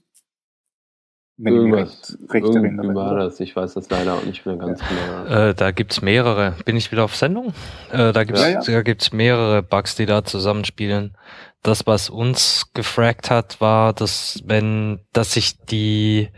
[1.44, 2.94] Wenn Irgendwas, ich recht, recht erinnere.
[2.94, 3.40] war das?
[3.40, 5.26] Ich weiß das leider auch nicht mehr ganz ja.
[5.26, 5.48] genau.
[5.50, 6.54] Äh, da gibt's mehrere.
[6.66, 7.54] Bin ich wieder auf Sendung?
[7.92, 8.62] Äh, da gibt's, ja, ja.
[8.62, 11.18] da gibt's mehrere Bugs, die da zusammenspielen.
[11.64, 16.30] Das, was uns gefragt hat, war, dass wenn, dass sich die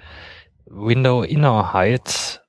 [0.67, 2.41] Window Inner Height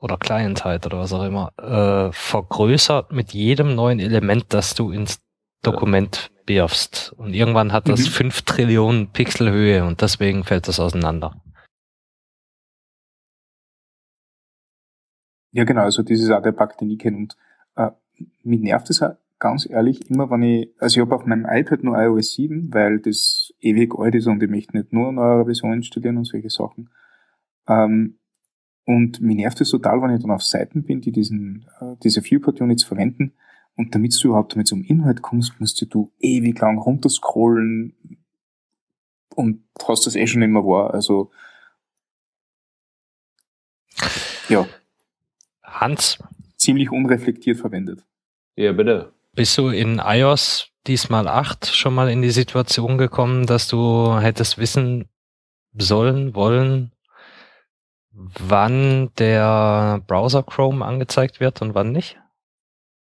[0.00, 4.90] oder Client Height oder was auch immer äh, vergrößert mit jedem neuen Element, das du
[4.90, 5.20] ins
[5.62, 7.14] Dokument wirfst.
[7.16, 8.10] Und irgendwann hat das mhm.
[8.10, 11.36] fünf Trillionen Pixel Höhe und deswegen fällt das auseinander.
[15.52, 17.18] Ja, genau, also das ist auch der Bug, den ich kenne.
[17.18, 17.36] Und
[17.76, 17.90] äh,
[18.42, 21.82] mich nervt es auch ganz ehrlich immer, wenn ich, also ich habe auf meinem iPad
[21.82, 25.72] nur iOS 7, weil das ewig alt ist und ich möchte nicht nur neuere Version
[25.72, 26.90] installieren und solche Sachen.
[27.68, 28.18] Ähm,
[28.84, 32.22] und mir nervt es total, wenn ich dann auf Seiten bin, die diesen, äh, diese
[32.22, 33.32] Viewport-Units verwenden.
[33.76, 37.94] Und damit du überhaupt damit zum Inhalt kommst, musst du ewig lang runterscrollen
[39.34, 40.92] und hast das eh schon immer wahr.
[40.94, 41.30] Also,
[44.48, 44.66] ja.
[45.72, 46.18] Hans.
[46.56, 48.04] Ziemlich unreflektiert verwendet.
[48.56, 49.12] Ja, bitte.
[49.34, 54.58] Bist du in iOS diesmal 8 schon mal in die Situation gekommen, dass du hättest
[54.58, 55.08] wissen
[55.76, 56.92] sollen, wollen,
[58.12, 62.18] wann der Browser Chrome angezeigt wird und wann nicht?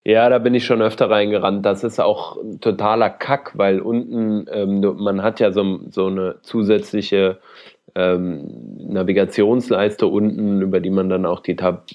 [0.04, 1.66] Ja, da bin ich schon öfter reingerannt.
[1.66, 7.40] Das ist auch totaler Kack, weil unten, ähm, man hat ja so, so eine zusätzliche
[7.96, 11.86] ähm, Navigationsleiste unten, über die man dann auch die Tab,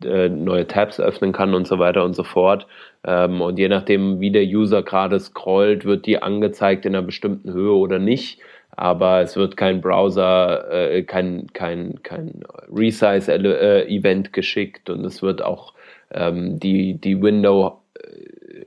[0.00, 2.66] neue Tabs öffnen kann und so weiter und so fort.
[3.04, 7.52] Ähm, und je nachdem, wie der User gerade scrollt, wird die angezeigt in einer bestimmten
[7.52, 8.40] Höhe oder nicht.
[8.70, 15.74] Aber es wird kein Browser, äh, kein, kein, kein Resize-Event geschickt und es wird auch
[16.12, 17.80] ähm, die, die Window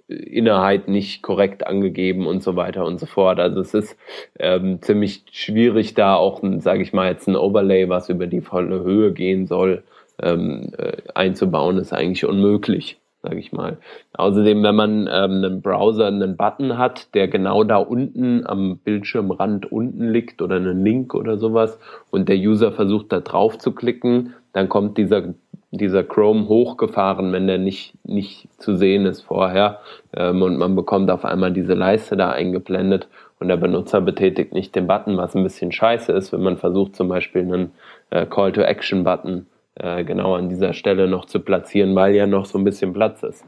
[0.09, 3.39] äh, nicht korrekt angegeben und so weiter und so fort.
[3.39, 3.97] Also es ist
[4.37, 8.83] ähm, ziemlich schwierig, da auch, sage ich mal, jetzt ein Overlay, was über die volle
[8.83, 9.83] Höhe gehen soll,
[10.21, 13.77] ähm, äh, einzubauen, ist eigentlich unmöglich, sage ich mal.
[14.13, 19.71] Außerdem, wenn man ähm, einen Browser einen Button hat, der genau da unten am Bildschirmrand
[19.71, 21.79] unten liegt oder einen Link oder sowas
[22.09, 25.33] und der User versucht da drauf zu klicken, dann kommt dieser
[25.71, 29.79] dieser Chrome hochgefahren, wenn der nicht, nicht zu sehen ist vorher.
[30.13, 33.07] Ähm, und man bekommt auf einmal diese Leiste da eingeblendet
[33.39, 36.95] und der Benutzer betätigt nicht den Button, was ein bisschen scheiße ist, wenn man versucht
[36.95, 37.71] zum Beispiel einen
[38.09, 42.63] äh, Call-to-Action-Button äh, genau an dieser Stelle noch zu platzieren, weil ja noch so ein
[42.63, 43.45] bisschen Platz ist.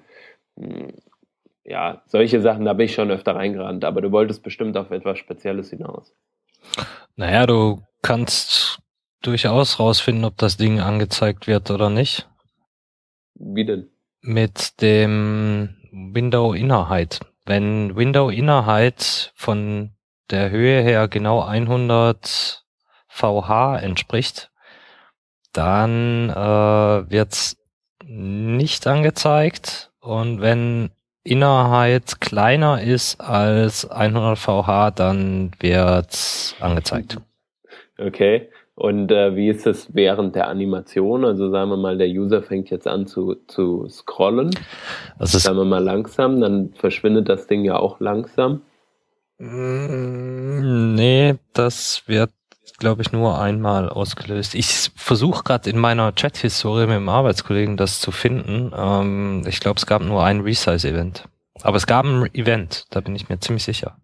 [0.58, 0.94] Hm,
[1.66, 5.18] ja, solche Sachen, da bin ich schon öfter reingerannt, aber du wolltest bestimmt auf etwas
[5.18, 6.14] Spezielles hinaus.
[7.16, 8.80] Naja, du kannst
[9.22, 12.28] durchaus rausfinden, ob das Ding angezeigt wird oder nicht.
[13.36, 13.90] Wie denn?
[14.22, 17.20] Mit dem Window Innerheit.
[17.46, 19.92] Wenn Window Innerheit von
[20.30, 22.66] der Höhe her genau 100
[23.08, 24.52] VH entspricht,
[25.54, 27.58] dann äh, wird's
[28.06, 30.90] nicht angezeigt und wenn
[31.24, 37.18] Innerheit kleiner ist als 100 VH, dann wird's angezeigt.
[37.98, 38.50] Okay.
[38.76, 41.26] Und äh, wie ist es während der Animation?
[41.26, 44.50] Also sagen wir mal, der User fängt jetzt an zu, zu scrollen.
[45.20, 48.64] Also sagen wir mal langsam, dann verschwindet das Ding ja auch langsam.
[49.38, 52.32] Mm, nee, das wird,
[52.78, 54.56] glaube ich, nur einmal ausgelöst.
[54.56, 58.72] Ich versuche gerade in meiner Chat-Historie mit dem Arbeitskollegen das zu finden.
[58.76, 61.26] Ähm, ich glaube, es gab nur ein Resize-Event.
[61.62, 63.98] Aber es gab ein Event, da bin ich mir ziemlich sicher.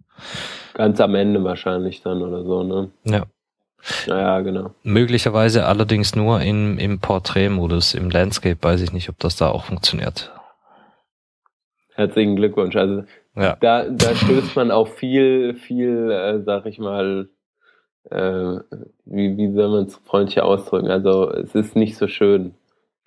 [0.74, 2.92] Ganz am Ende wahrscheinlich dann oder so, ne?
[3.04, 3.26] Ja.
[4.08, 4.72] Ja, genau.
[4.84, 7.94] Möglicherweise allerdings nur im, im Porträtmodus.
[7.94, 10.32] Im Landscape weiß ich nicht, ob das da auch funktioniert.
[11.96, 12.76] Herzlichen Glückwunsch.
[12.76, 13.04] Also
[13.36, 13.56] ja.
[13.62, 17.30] da, da stößt man auf viel, viel, äh, sag ich mal,
[18.12, 18.60] äh,
[19.06, 20.90] wie, wie soll man es freundlich ausdrücken?
[20.90, 22.54] Also es ist nicht so schön.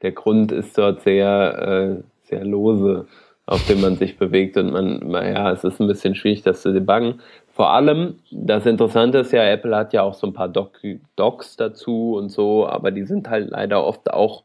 [0.03, 3.07] Der Grund ist dort sehr, äh, sehr lose,
[3.47, 6.73] auf dem man sich bewegt und man, naja, es ist ein bisschen schwierig, das zu
[6.73, 7.21] debuggen.
[7.49, 10.81] Vor allem, das Interessante ist ja, Apple hat ja auch so ein paar Doc
[11.17, 14.45] Docs dazu und so, aber die sind halt leider oft auch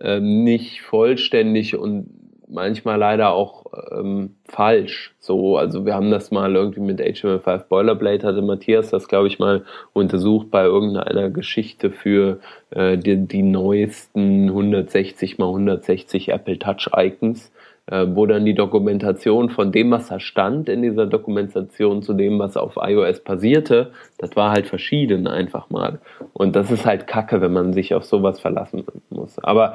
[0.00, 2.10] ähm, nicht vollständig und
[2.52, 5.14] manchmal leider auch ähm, falsch.
[5.18, 9.38] So, also wir haben das mal irgendwie mit HTML5 Boilerplate hatte Matthias das, glaube ich,
[9.38, 16.90] mal untersucht bei irgendeiner Geschichte für äh, die, die neuesten 160 mal 160 Apple Touch
[16.96, 17.52] Icons
[17.86, 22.38] äh, wo dann die Dokumentation von dem, was da stand in dieser Dokumentation zu dem,
[22.38, 26.00] was auf iOS passierte, das war halt verschieden einfach mal.
[26.32, 29.38] Und das ist halt kacke, wenn man sich auf sowas verlassen muss.
[29.40, 29.74] Aber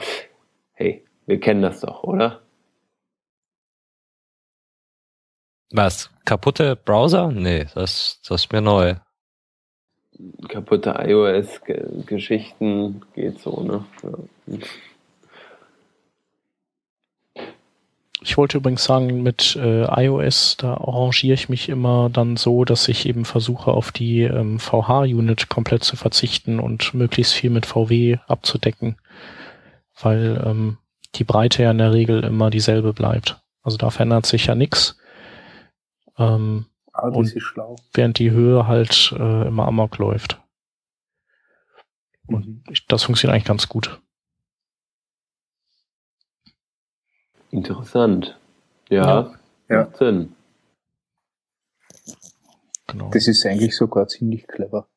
[0.74, 2.40] hey, wir kennen das doch, oder?
[5.72, 6.10] Was?
[6.26, 7.32] Kaputte Browser?
[7.32, 8.96] Nee, das, das ist mir neu.
[10.48, 13.86] Kaputte iOS-Geschichten geht so, ne?
[14.04, 14.10] Ja.
[18.22, 22.88] Ich wollte übrigens sagen, mit äh, iOS, da arrangiere ich mich immer dann so, dass
[22.88, 28.18] ich eben versuche, auf die ähm, VH-Unit komplett zu verzichten und möglichst viel mit VW
[28.28, 28.98] abzudecken,
[30.02, 30.78] weil ähm,
[31.16, 33.40] die Breite ja in der Regel immer dieselbe bleibt.
[33.62, 34.98] Also da verändert sich ja nichts.
[36.18, 37.34] Ähm, ah, und
[37.94, 40.42] während die Höhe halt äh, immer amok läuft.
[42.28, 42.64] Und mhm.
[42.88, 44.02] das funktioniert eigentlich ganz gut.
[47.52, 48.38] Interessant.
[48.90, 49.34] Ja,
[49.70, 49.90] ja.
[49.94, 50.36] Sinn.
[52.88, 53.10] Genau.
[53.12, 54.88] Das ist eigentlich sogar ziemlich clever.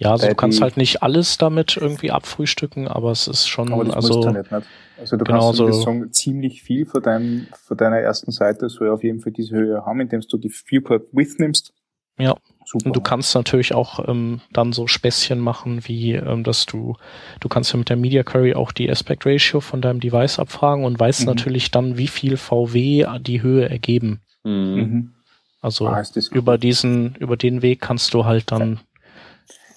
[0.00, 3.84] Ja, also du kannst halt nicht alles damit irgendwie abfrühstücken, aber es ist schon, aber
[3.84, 4.66] das also, du nicht, nicht.
[4.96, 8.90] also du genau kannst so sagen, ziemlich viel von deinem, von deiner ersten Seite soll
[8.90, 11.72] auf jeden Fall diese Höhe haben, indem du die Viewport Width nimmst.
[12.16, 12.36] Ja.
[12.64, 12.86] Super.
[12.86, 16.96] Und du kannst natürlich auch ähm, dann so Späßchen machen, wie ähm, dass du,
[17.40, 20.84] du kannst ja mit der Media Query auch die Aspect Ratio von deinem Device abfragen
[20.84, 21.26] und weißt mhm.
[21.26, 24.20] natürlich dann, wie viel VW die Höhe ergeben.
[24.44, 24.52] Mhm.
[24.52, 25.14] mhm.
[25.60, 28.78] Also ah, über diesen, über den Weg kannst du halt dann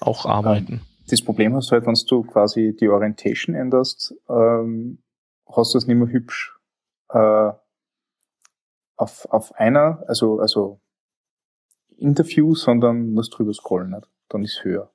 [0.02, 0.82] auch arbeiten.
[1.08, 5.02] das Problem hast du halt, wenn du quasi die Orientation änderst, ähm,
[5.48, 6.56] hast du es nicht mehr hübsch
[7.10, 7.52] äh,
[8.96, 10.80] auf, auf einer, also, also
[11.96, 14.08] Interview, sondern musst drüber scrollen, nicht?
[14.28, 14.90] dann ist höher.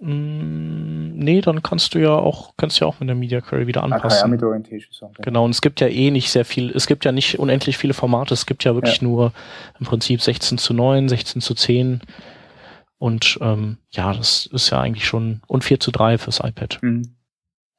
[0.00, 3.82] Mm, nee, dann kannst du ja auch, kannst ja auch mit der Media Query wieder
[3.82, 4.18] anpassen.
[4.18, 4.92] Ah, ja, mit Orientation.
[4.92, 7.78] Song, Genau, und es gibt ja eh nicht sehr viel, es gibt ja nicht unendlich
[7.78, 9.08] viele Formate, es gibt ja wirklich ja.
[9.08, 9.32] nur
[9.80, 12.02] im Prinzip 16 zu 9, 16 zu 10
[12.98, 16.78] und ähm, ja, das ist ja eigentlich schon, und 4 zu 3 fürs iPad.
[16.82, 17.16] Mhm.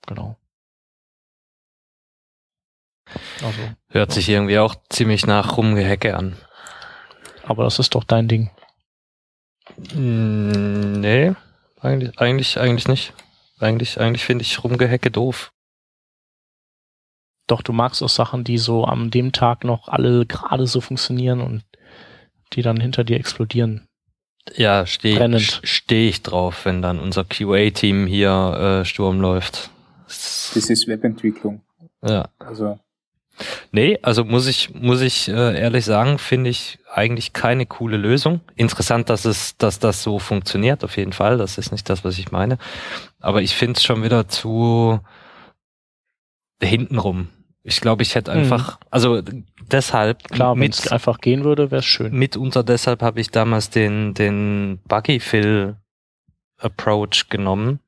[0.05, 0.38] Genau.
[3.41, 4.15] Also, Hört ja.
[4.15, 6.36] sich irgendwie auch ziemlich nach Rumgehecke an.
[7.43, 8.51] Aber das ist doch dein Ding.
[9.93, 11.34] Mm, nee,
[11.80, 13.13] eigentlich, eigentlich, eigentlich nicht.
[13.59, 15.51] Eigentlich, eigentlich finde ich Rumgehecke doof.
[17.47, 21.39] Doch, du magst auch Sachen, die so am dem Tag noch alle gerade so funktionieren
[21.41, 21.63] und
[22.53, 23.86] die dann hinter dir explodieren.
[24.55, 29.69] Ja, stehe steh ich drauf, wenn dann unser QA-Team hier äh, Sturm läuft.
[30.07, 31.61] Das ist Webentwicklung.
[32.01, 32.29] Ja.
[32.39, 32.79] Also
[33.71, 38.41] Nee, also muss ich, muss ich äh, ehrlich sagen, finde ich eigentlich keine coole Lösung.
[38.55, 41.37] Interessant, dass es, dass das so funktioniert, auf jeden Fall.
[41.37, 42.57] Das ist nicht das, was ich meine.
[43.19, 44.99] Aber ich finde es schon wieder zu
[46.61, 47.27] hintenrum.
[47.68, 48.86] Ich glaube, ich hätte einfach, mhm.
[48.91, 49.22] also
[49.72, 50.24] deshalb.
[50.30, 52.13] Klar, wenn es einfach gehen würde, wäre es schön.
[52.13, 55.76] Mitunter deshalb habe ich damals den, den Buggy Fill
[56.59, 57.80] Approach genommen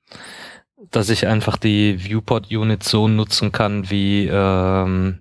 [0.91, 5.19] dass ich einfach die Viewport Unit so nutzen kann, wie ähm,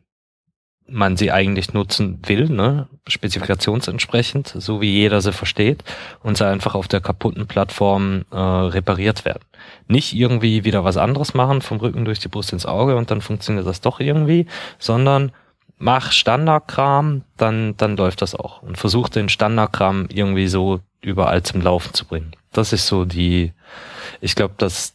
[0.89, 2.89] man sie eigentlich nutzen will, ne?
[3.07, 5.85] spezifikationsentsprechend, so wie jeder sie versteht,
[6.23, 9.43] und sie einfach auf der kaputten Plattform äh, repariert werden.
[9.87, 13.21] Nicht irgendwie wieder was anderes machen, vom Rücken durch die Brust ins Auge und dann
[13.21, 14.47] funktioniert das doch irgendwie,
[14.79, 15.33] sondern
[15.79, 18.63] mach Standardkram, dann, dann läuft das auch.
[18.63, 22.33] Und versuch den Standardkram irgendwie so überall zum Laufen zu bringen.
[22.53, 23.53] Das ist so die,
[24.21, 24.95] ich glaube, das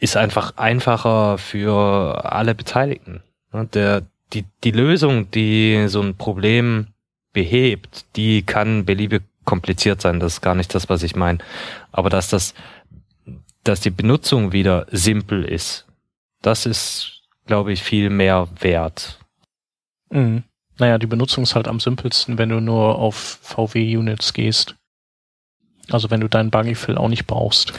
[0.00, 3.22] ist einfach einfacher für alle Beteiligten.
[3.52, 3.66] Ne?
[3.72, 4.02] Der,
[4.32, 6.88] die, die Lösung, die so ein Problem
[7.32, 10.20] behebt, die kann beliebig kompliziert sein.
[10.20, 11.38] Das ist gar nicht das, was ich meine.
[11.92, 12.54] Aber dass das,
[13.62, 15.86] dass die Benutzung wieder simpel ist,
[16.42, 19.18] das ist, glaube ich, viel mehr wert.
[20.10, 20.44] Mhm.
[20.78, 24.74] Naja, die Benutzung ist halt am simpelsten, wenn du nur auf VW-Units gehst.
[25.90, 27.72] Also wenn du deinen Buggy-Fill auch nicht brauchst.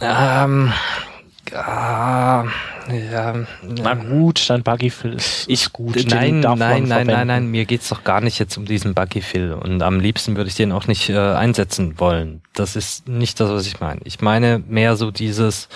[0.00, 0.72] Ähm,
[1.52, 2.44] ah,
[2.88, 5.96] ja, na gut, dein Buggy-Fill ist, ich, gut.
[6.08, 9.52] Nein, nein, nein, nein, nein, nein, mir geht's doch gar nicht jetzt um diesen Buggy-Fill.
[9.52, 12.42] Und am liebsten würde ich den auch nicht äh, einsetzen wollen.
[12.54, 14.00] Das ist nicht das, was ich meine.
[14.04, 15.68] Ich meine mehr so dieses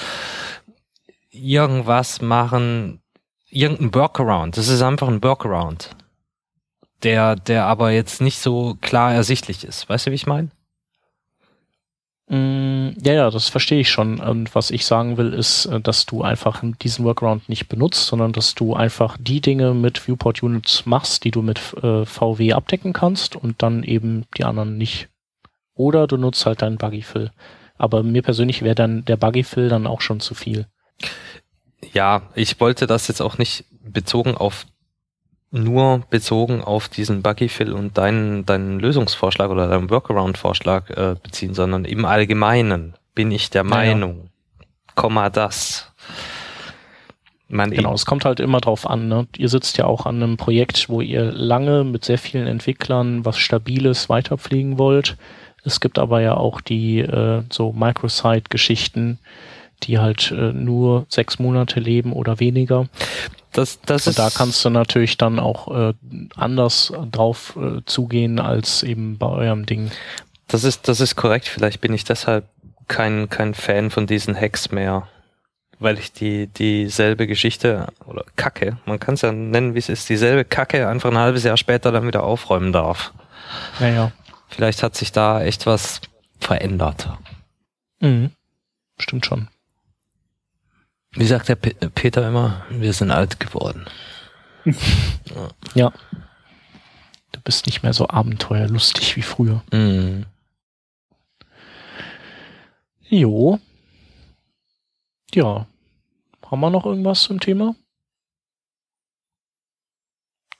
[1.30, 3.00] irgendwas machen,
[3.50, 4.56] irgendein Workaround.
[4.56, 5.90] Das ist einfach ein Workaround.
[7.02, 9.88] Der, der aber jetzt nicht so klar ersichtlich ist.
[9.88, 10.50] Weißt du, wie ich meine?
[12.28, 14.20] Mm, ja, ja, das verstehe ich schon.
[14.20, 18.32] Und was ich sagen will, ist, äh, dass du einfach diesen Workaround nicht benutzt, sondern
[18.32, 22.92] dass du einfach die Dinge mit Viewport Units machst, die du mit äh, VW abdecken
[22.92, 25.08] kannst und dann eben die anderen nicht.
[25.74, 27.30] Oder du nutzt halt deinen Buggy Fill.
[27.78, 30.66] Aber mir persönlich wäre dann der Buggy Fill dann auch schon zu viel.
[31.94, 34.66] Ja, ich wollte das jetzt auch nicht bezogen auf
[35.50, 41.84] nur bezogen auf diesen Buggy-Fill und deinen, deinen Lösungsvorschlag oder deinen Workaround-Vorschlag äh, beziehen, sondern
[41.84, 44.64] im Allgemeinen bin ich der Meinung, ja.
[44.94, 45.92] Komma das.
[47.48, 49.08] Man genau, es kommt halt immer drauf an.
[49.08, 49.26] Ne?
[49.36, 53.38] Ihr sitzt ja auch an einem Projekt, wo ihr lange mit sehr vielen Entwicklern was
[53.38, 55.16] Stabiles weiterpflegen wollt.
[55.64, 59.18] Es gibt aber ja auch die äh, so Microsite-Geschichten,
[59.84, 62.88] die halt äh, nur sechs Monate leben oder weniger.
[63.52, 65.94] Das, das und da kannst du natürlich dann auch äh,
[66.36, 69.90] anders drauf äh, zugehen als eben bei eurem Ding.
[70.48, 71.46] Das ist, das ist korrekt.
[71.46, 72.44] Vielleicht bin ich deshalb
[72.88, 75.08] kein, kein Fan von diesen Hacks mehr.
[75.80, 80.08] Weil ich die, dieselbe Geschichte oder Kacke, man kann es ja nennen, wie es ist,
[80.08, 83.12] dieselbe Kacke einfach ein halbes Jahr später dann wieder aufräumen darf.
[83.78, 84.10] Naja.
[84.48, 86.00] Vielleicht hat sich da echt was
[86.40, 87.08] verändert.
[88.00, 88.32] Mhm.
[88.98, 89.48] Stimmt schon.
[91.18, 93.86] Wie sagt der P Peter immer, wir sind alt geworden.
[94.64, 95.48] ja.
[95.74, 95.92] ja.
[97.32, 99.64] Du bist nicht mehr so abenteuerlustig wie früher.
[99.72, 100.26] Mhm.
[103.08, 103.58] Jo.
[105.34, 105.66] Ja.
[106.46, 107.74] Haben wir noch irgendwas zum Thema?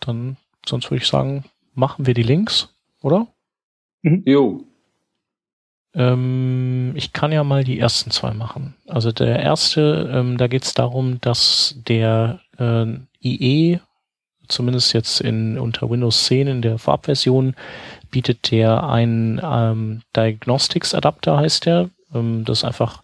[0.00, 1.44] Dann, sonst würde ich sagen,
[1.74, 3.28] machen wir die Links, oder?
[4.02, 4.24] Mhm.
[4.26, 4.67] Jo.
[5.98, 8.74] Ähm, ich kann ja mal die ersten zwei machen.
[8.86, 12.86] Also der erste, ähm, da geht es darum, dass der äh,
[13.20, 13.80] IE
[14.46, 17.54] zumindest jetzt in unter Windows 10 in der Vorabversion
[18.10, 21.90] bietet der ein ähm, Diagnostics Adapter heißt der.
[22.14, 23.02] Ähm, das ist einfach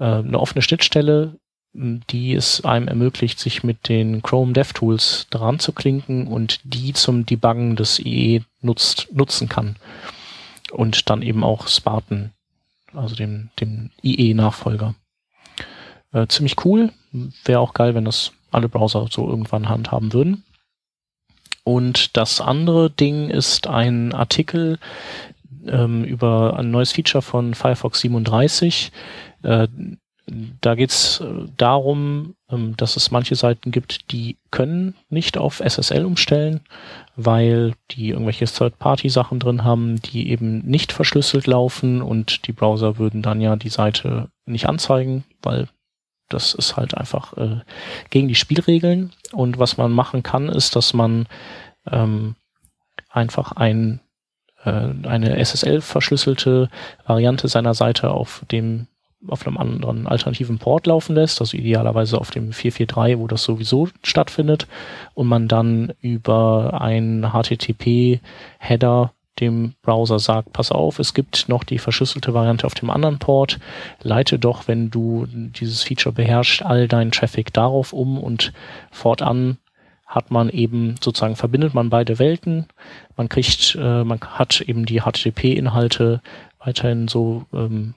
[0.00, 1.38] äh, eine offene Schnittstelle,
[1.74, 7.26] die es einem ermöglicht, sich mit den Chrome DevTools dran zu klinken und die zum
[7.26, 9.76] Debuggen des IE nutzt, nutzen kann.
[10.72, 12.32] Und dann eben auch Spartan,
[12.92, 14.94] also dem, dem IE-Nachfolger.
[16.12, 16.92] Äh, ziemlich cool.
[17.44, 20.44] Wäre auch geil, wenn das alle Browser so irgendwann handhaben würden.
[21.64, 24.78] Und das andere Ding ist ein Artikel
[25.66, 28.92] ähm, über ein neues Feature von Firefox 37.
[29.42, 29.68] Äh,
[30.26, 35.60] da geht es äh, darum, ähm, dass es manche Seiten gibt, die können nicht auf
[35.60, 36.60] SSL umstellen,
[37.16, 43.22] weil die irgendwelche Third-Party-Sachen drin haben, die eben nicht verschlüsselt laufen und die Browser würden
[43.22, 45.68] dann ja die Seite nicht anzeigen, weil
[46.30, 47.60] das ist halt einfach äh,
[48.08, 49.12] gegen die Spielregeln.
[49.32, 51.26] Und was man machen kann, ist, dass man
[51.90, 52.34] ähm,
[53.10, 54.00] einfach ein,
[54.64, 54.70] äh,
[55.06, 56.70] eine SSL-verschlüsselte
[57.06, 58.86] Variante seiner Seite auf dem
[59.28, 63.88] auf einem anderen alternativen Port laufen lässt, also idealerweise auf dem 443, wo das sowieso
[64.02, 64.66] stattfindet,
[65.14, 71.78] und man dann über ein HTTP-Header dem Browser sagt, pass auf, es gibt noch die
[71.78, 73.58] verschlüsselte Variante auf dem anderen Port,
[74.02, 78.52] leite doch, wenn du dieses Feature beherrschst, all deinen Traffic darauf um und
[78.92, 79.58] fortan
[80.06, 82.66] hat man eben sozusagen verbindet man beide Welten.
[83.16, 86.20] Man kriegt, äh, man hat eben die HTTP-Inhalte
[86.60, 87.94] weiterhin so ähm,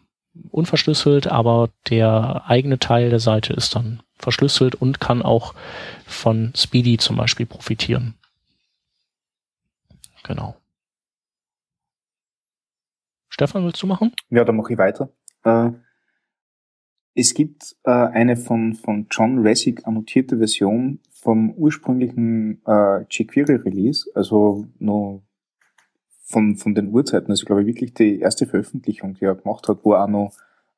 [0.51, 5.53] unverschlüsselt, aber der eigene Teil der Seite ist dann verschlüsselt und kann auch
[6.05, 8.15] von Speedy zum Beispiel profitieren.
[10.23, 10.55] Genau.
[13.29, 14.13] Stefan, willst du machen?
[14.29, 15.09] Ja, dann mache ich weiter.
[15.43, 15.71] Äh,
[17.13, 24.67] es gibt äh, eine von, von John Ressig annotierte Version vom ursprünglichen äh, jQuery-Release, also
[24.79, 25.23] nur
[26.27, 29.79] von, von den Uhrzeiten, also glaube ich wirklich die erste Veröffentlichung, die er gemacht hat,
[29.83, 30.33] wo auch noch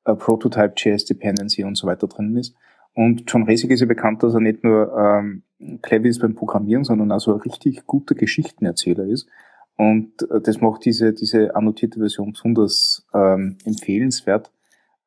[0.05, 2.55] äh, Prototype, JS Dependency und so weiter drin ist.
[2.93, 5.43] Und John Ressig ist ja bekannt, dass er nicht nur ähm,
[5.81, 9.27] clever ist beim Programmieren, sondern auch so ein richtig guter Geschichtenerzähler ist.
[9.75, 14.51] Und äh, das macht diese, diese annotierte Version besonders ähm, empfehlenswert,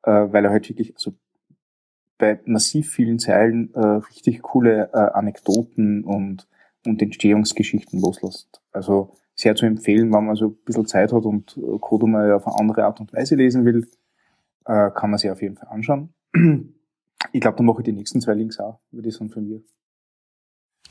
[0.03, 1.13] äh, weil er halt wirklich also
[2.17, 6.47] bei massiv vielen Zeilen äh, richtig coole äh, Anekdoten und,
[6.85, 8.61] und Entstehungsgeschichten loslässt.
[8.71, 12.31] Also sehr zu empfehlen, wenn man so ein bisschen Zeit hat und äh, Code mal
[12.33, 13.87] auf eine andere Art und Weise lesen will,
[14.65, 16.13] äh, kann man sich auf jeden Fall anschauen.
[17.31, 19.61] Ich glaube, dann mache ich die nächsten zwei Links auch, würde ich sagen, von mir.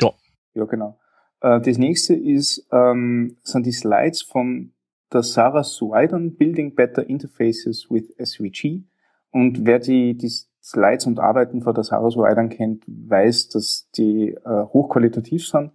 [0.00, 0.11] Ja.
[0.55, 0.98] Ja, genau.
[1.40, 4.72] Äh, das nächste ist, ähm, sind die Slides von
[5.12, 8.82] der Sarah Suidan, Building Better Interfaces with SVG.
[9.30, 10.30] Und wer die, die
[10.62, 15.72] Slides und Arbeiten von der Sarah Suidan kennt, weiß, dass die äh, hochqualitativ sind.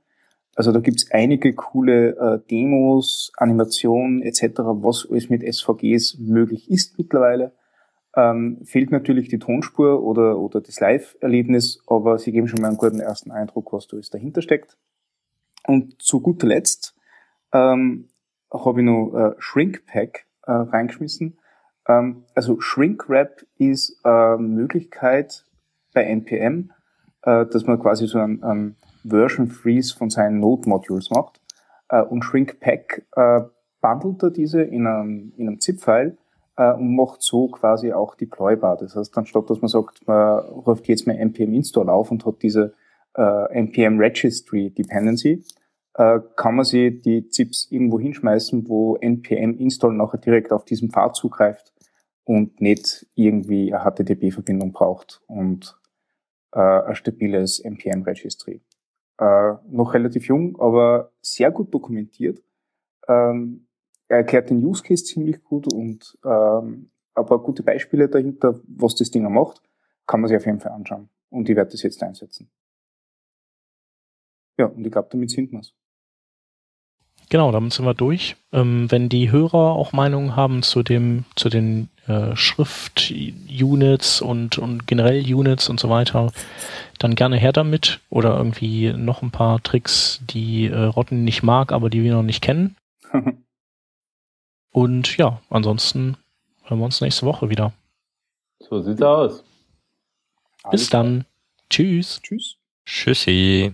[0.58, 6.98] Also da gibt's einige coole äh, Demos, Animationen etc., was alles mit SVGs möglich ist
[6.98, 7.54] mittlerweile.
[8.16, 12.78] Ähm, fehlt natürlich die Tonspur oder, oder das Live-Erlebnis, aber sie geben schon mal einen
[12.78, 14.78] guten ersten Eindruck, was da alles dahinter steckt.
[15.68, 16.96] Und zu guter Letzt
[17.54, 18.10] ähm,
[18.52, 21.38] habe ich noch äh, Shrinkpack äh, reingeschmissen.
[21.88, 25.46] Ähm, also Shrinkwrap ist äh, Möglichkeit
[25.94, 26.72] bei NPM,
[27.22, 31.42] äh, dass man quasi so ein, ein Version Freeze von seinen Node-Modules macht.
[31.90, 33.42] Äh, und Shrinkpack äh,
[33.82, 36.18] bundelt er diese in einem, in einem ZIP-File
[36.58, 38.78] äh, und macht so quasi auch deploybar.
[38.78, 42.42] Das heißt, anstatt dass man sagt, man ruft jetzt mal npm install auf und hat
[42.42, 42.74] diese
[43.16, 45.44] äh, npm registry dependency,
[45.94, 50.90] äh, kann man sie die ZIPs irgendwo hinschmeißen, wo npm install nachher direkt auf diesen
[50.90, 51.74] Pfad zugreift
[52.24, 55.80] und nicht irgendwie eine HTTP-Verbindung braucht und
[56.54, 58.62] äh, ein stabiles npm registry.
[59.20, 62.44] Äh, noch relativ jung, aber sehr gut dokumentiert.
[63.08, 63.68] Ähm,
[64.08, 69.10] er erklärt den Use Case ziemlich gut und ähm, aber gute Beispiele dahinter, was das
[69.10, 69.62] Ding macht,
[70.06, 71.10] kann man sich auf jeden Fall anschauen.
[71.30, 72.50] Und ich werde das jetzt einsetzen.
[74.58, 75.74] Ja, und ich glaube, damit sind wir's.
[77.30, 78.38] Genau, damit sind wir durch.
[78.54, 84.88] Ähm, wenn die Hörer auch Meinungen haben zu dem, zu den äh, Schrift-Units und, und
[84.88, 86.32] generell Units und so weiter,
[87.00, 88.00] dann gerne her damit.
[88.10, 92.24] Oder irgendwie noch ein paar Tricks, die äh, Rotten nicht mag, aber die wir noch
[92.24, 92.78] nicht kennen.
[94.72, 96.16] und ja, ansonsten
[96.64, 97.74] hören wir uns nächste Woche wieder.
[98.60, 99.44] So sieht's aus.
[99.44, 101.08] Bis Alles dann.
[101.08, 101.26] Klar.
[101.70, 102.22] Tschüss.
[102.22, 102.58] Tschüss.
[102.86, 103.74] Tschüssi.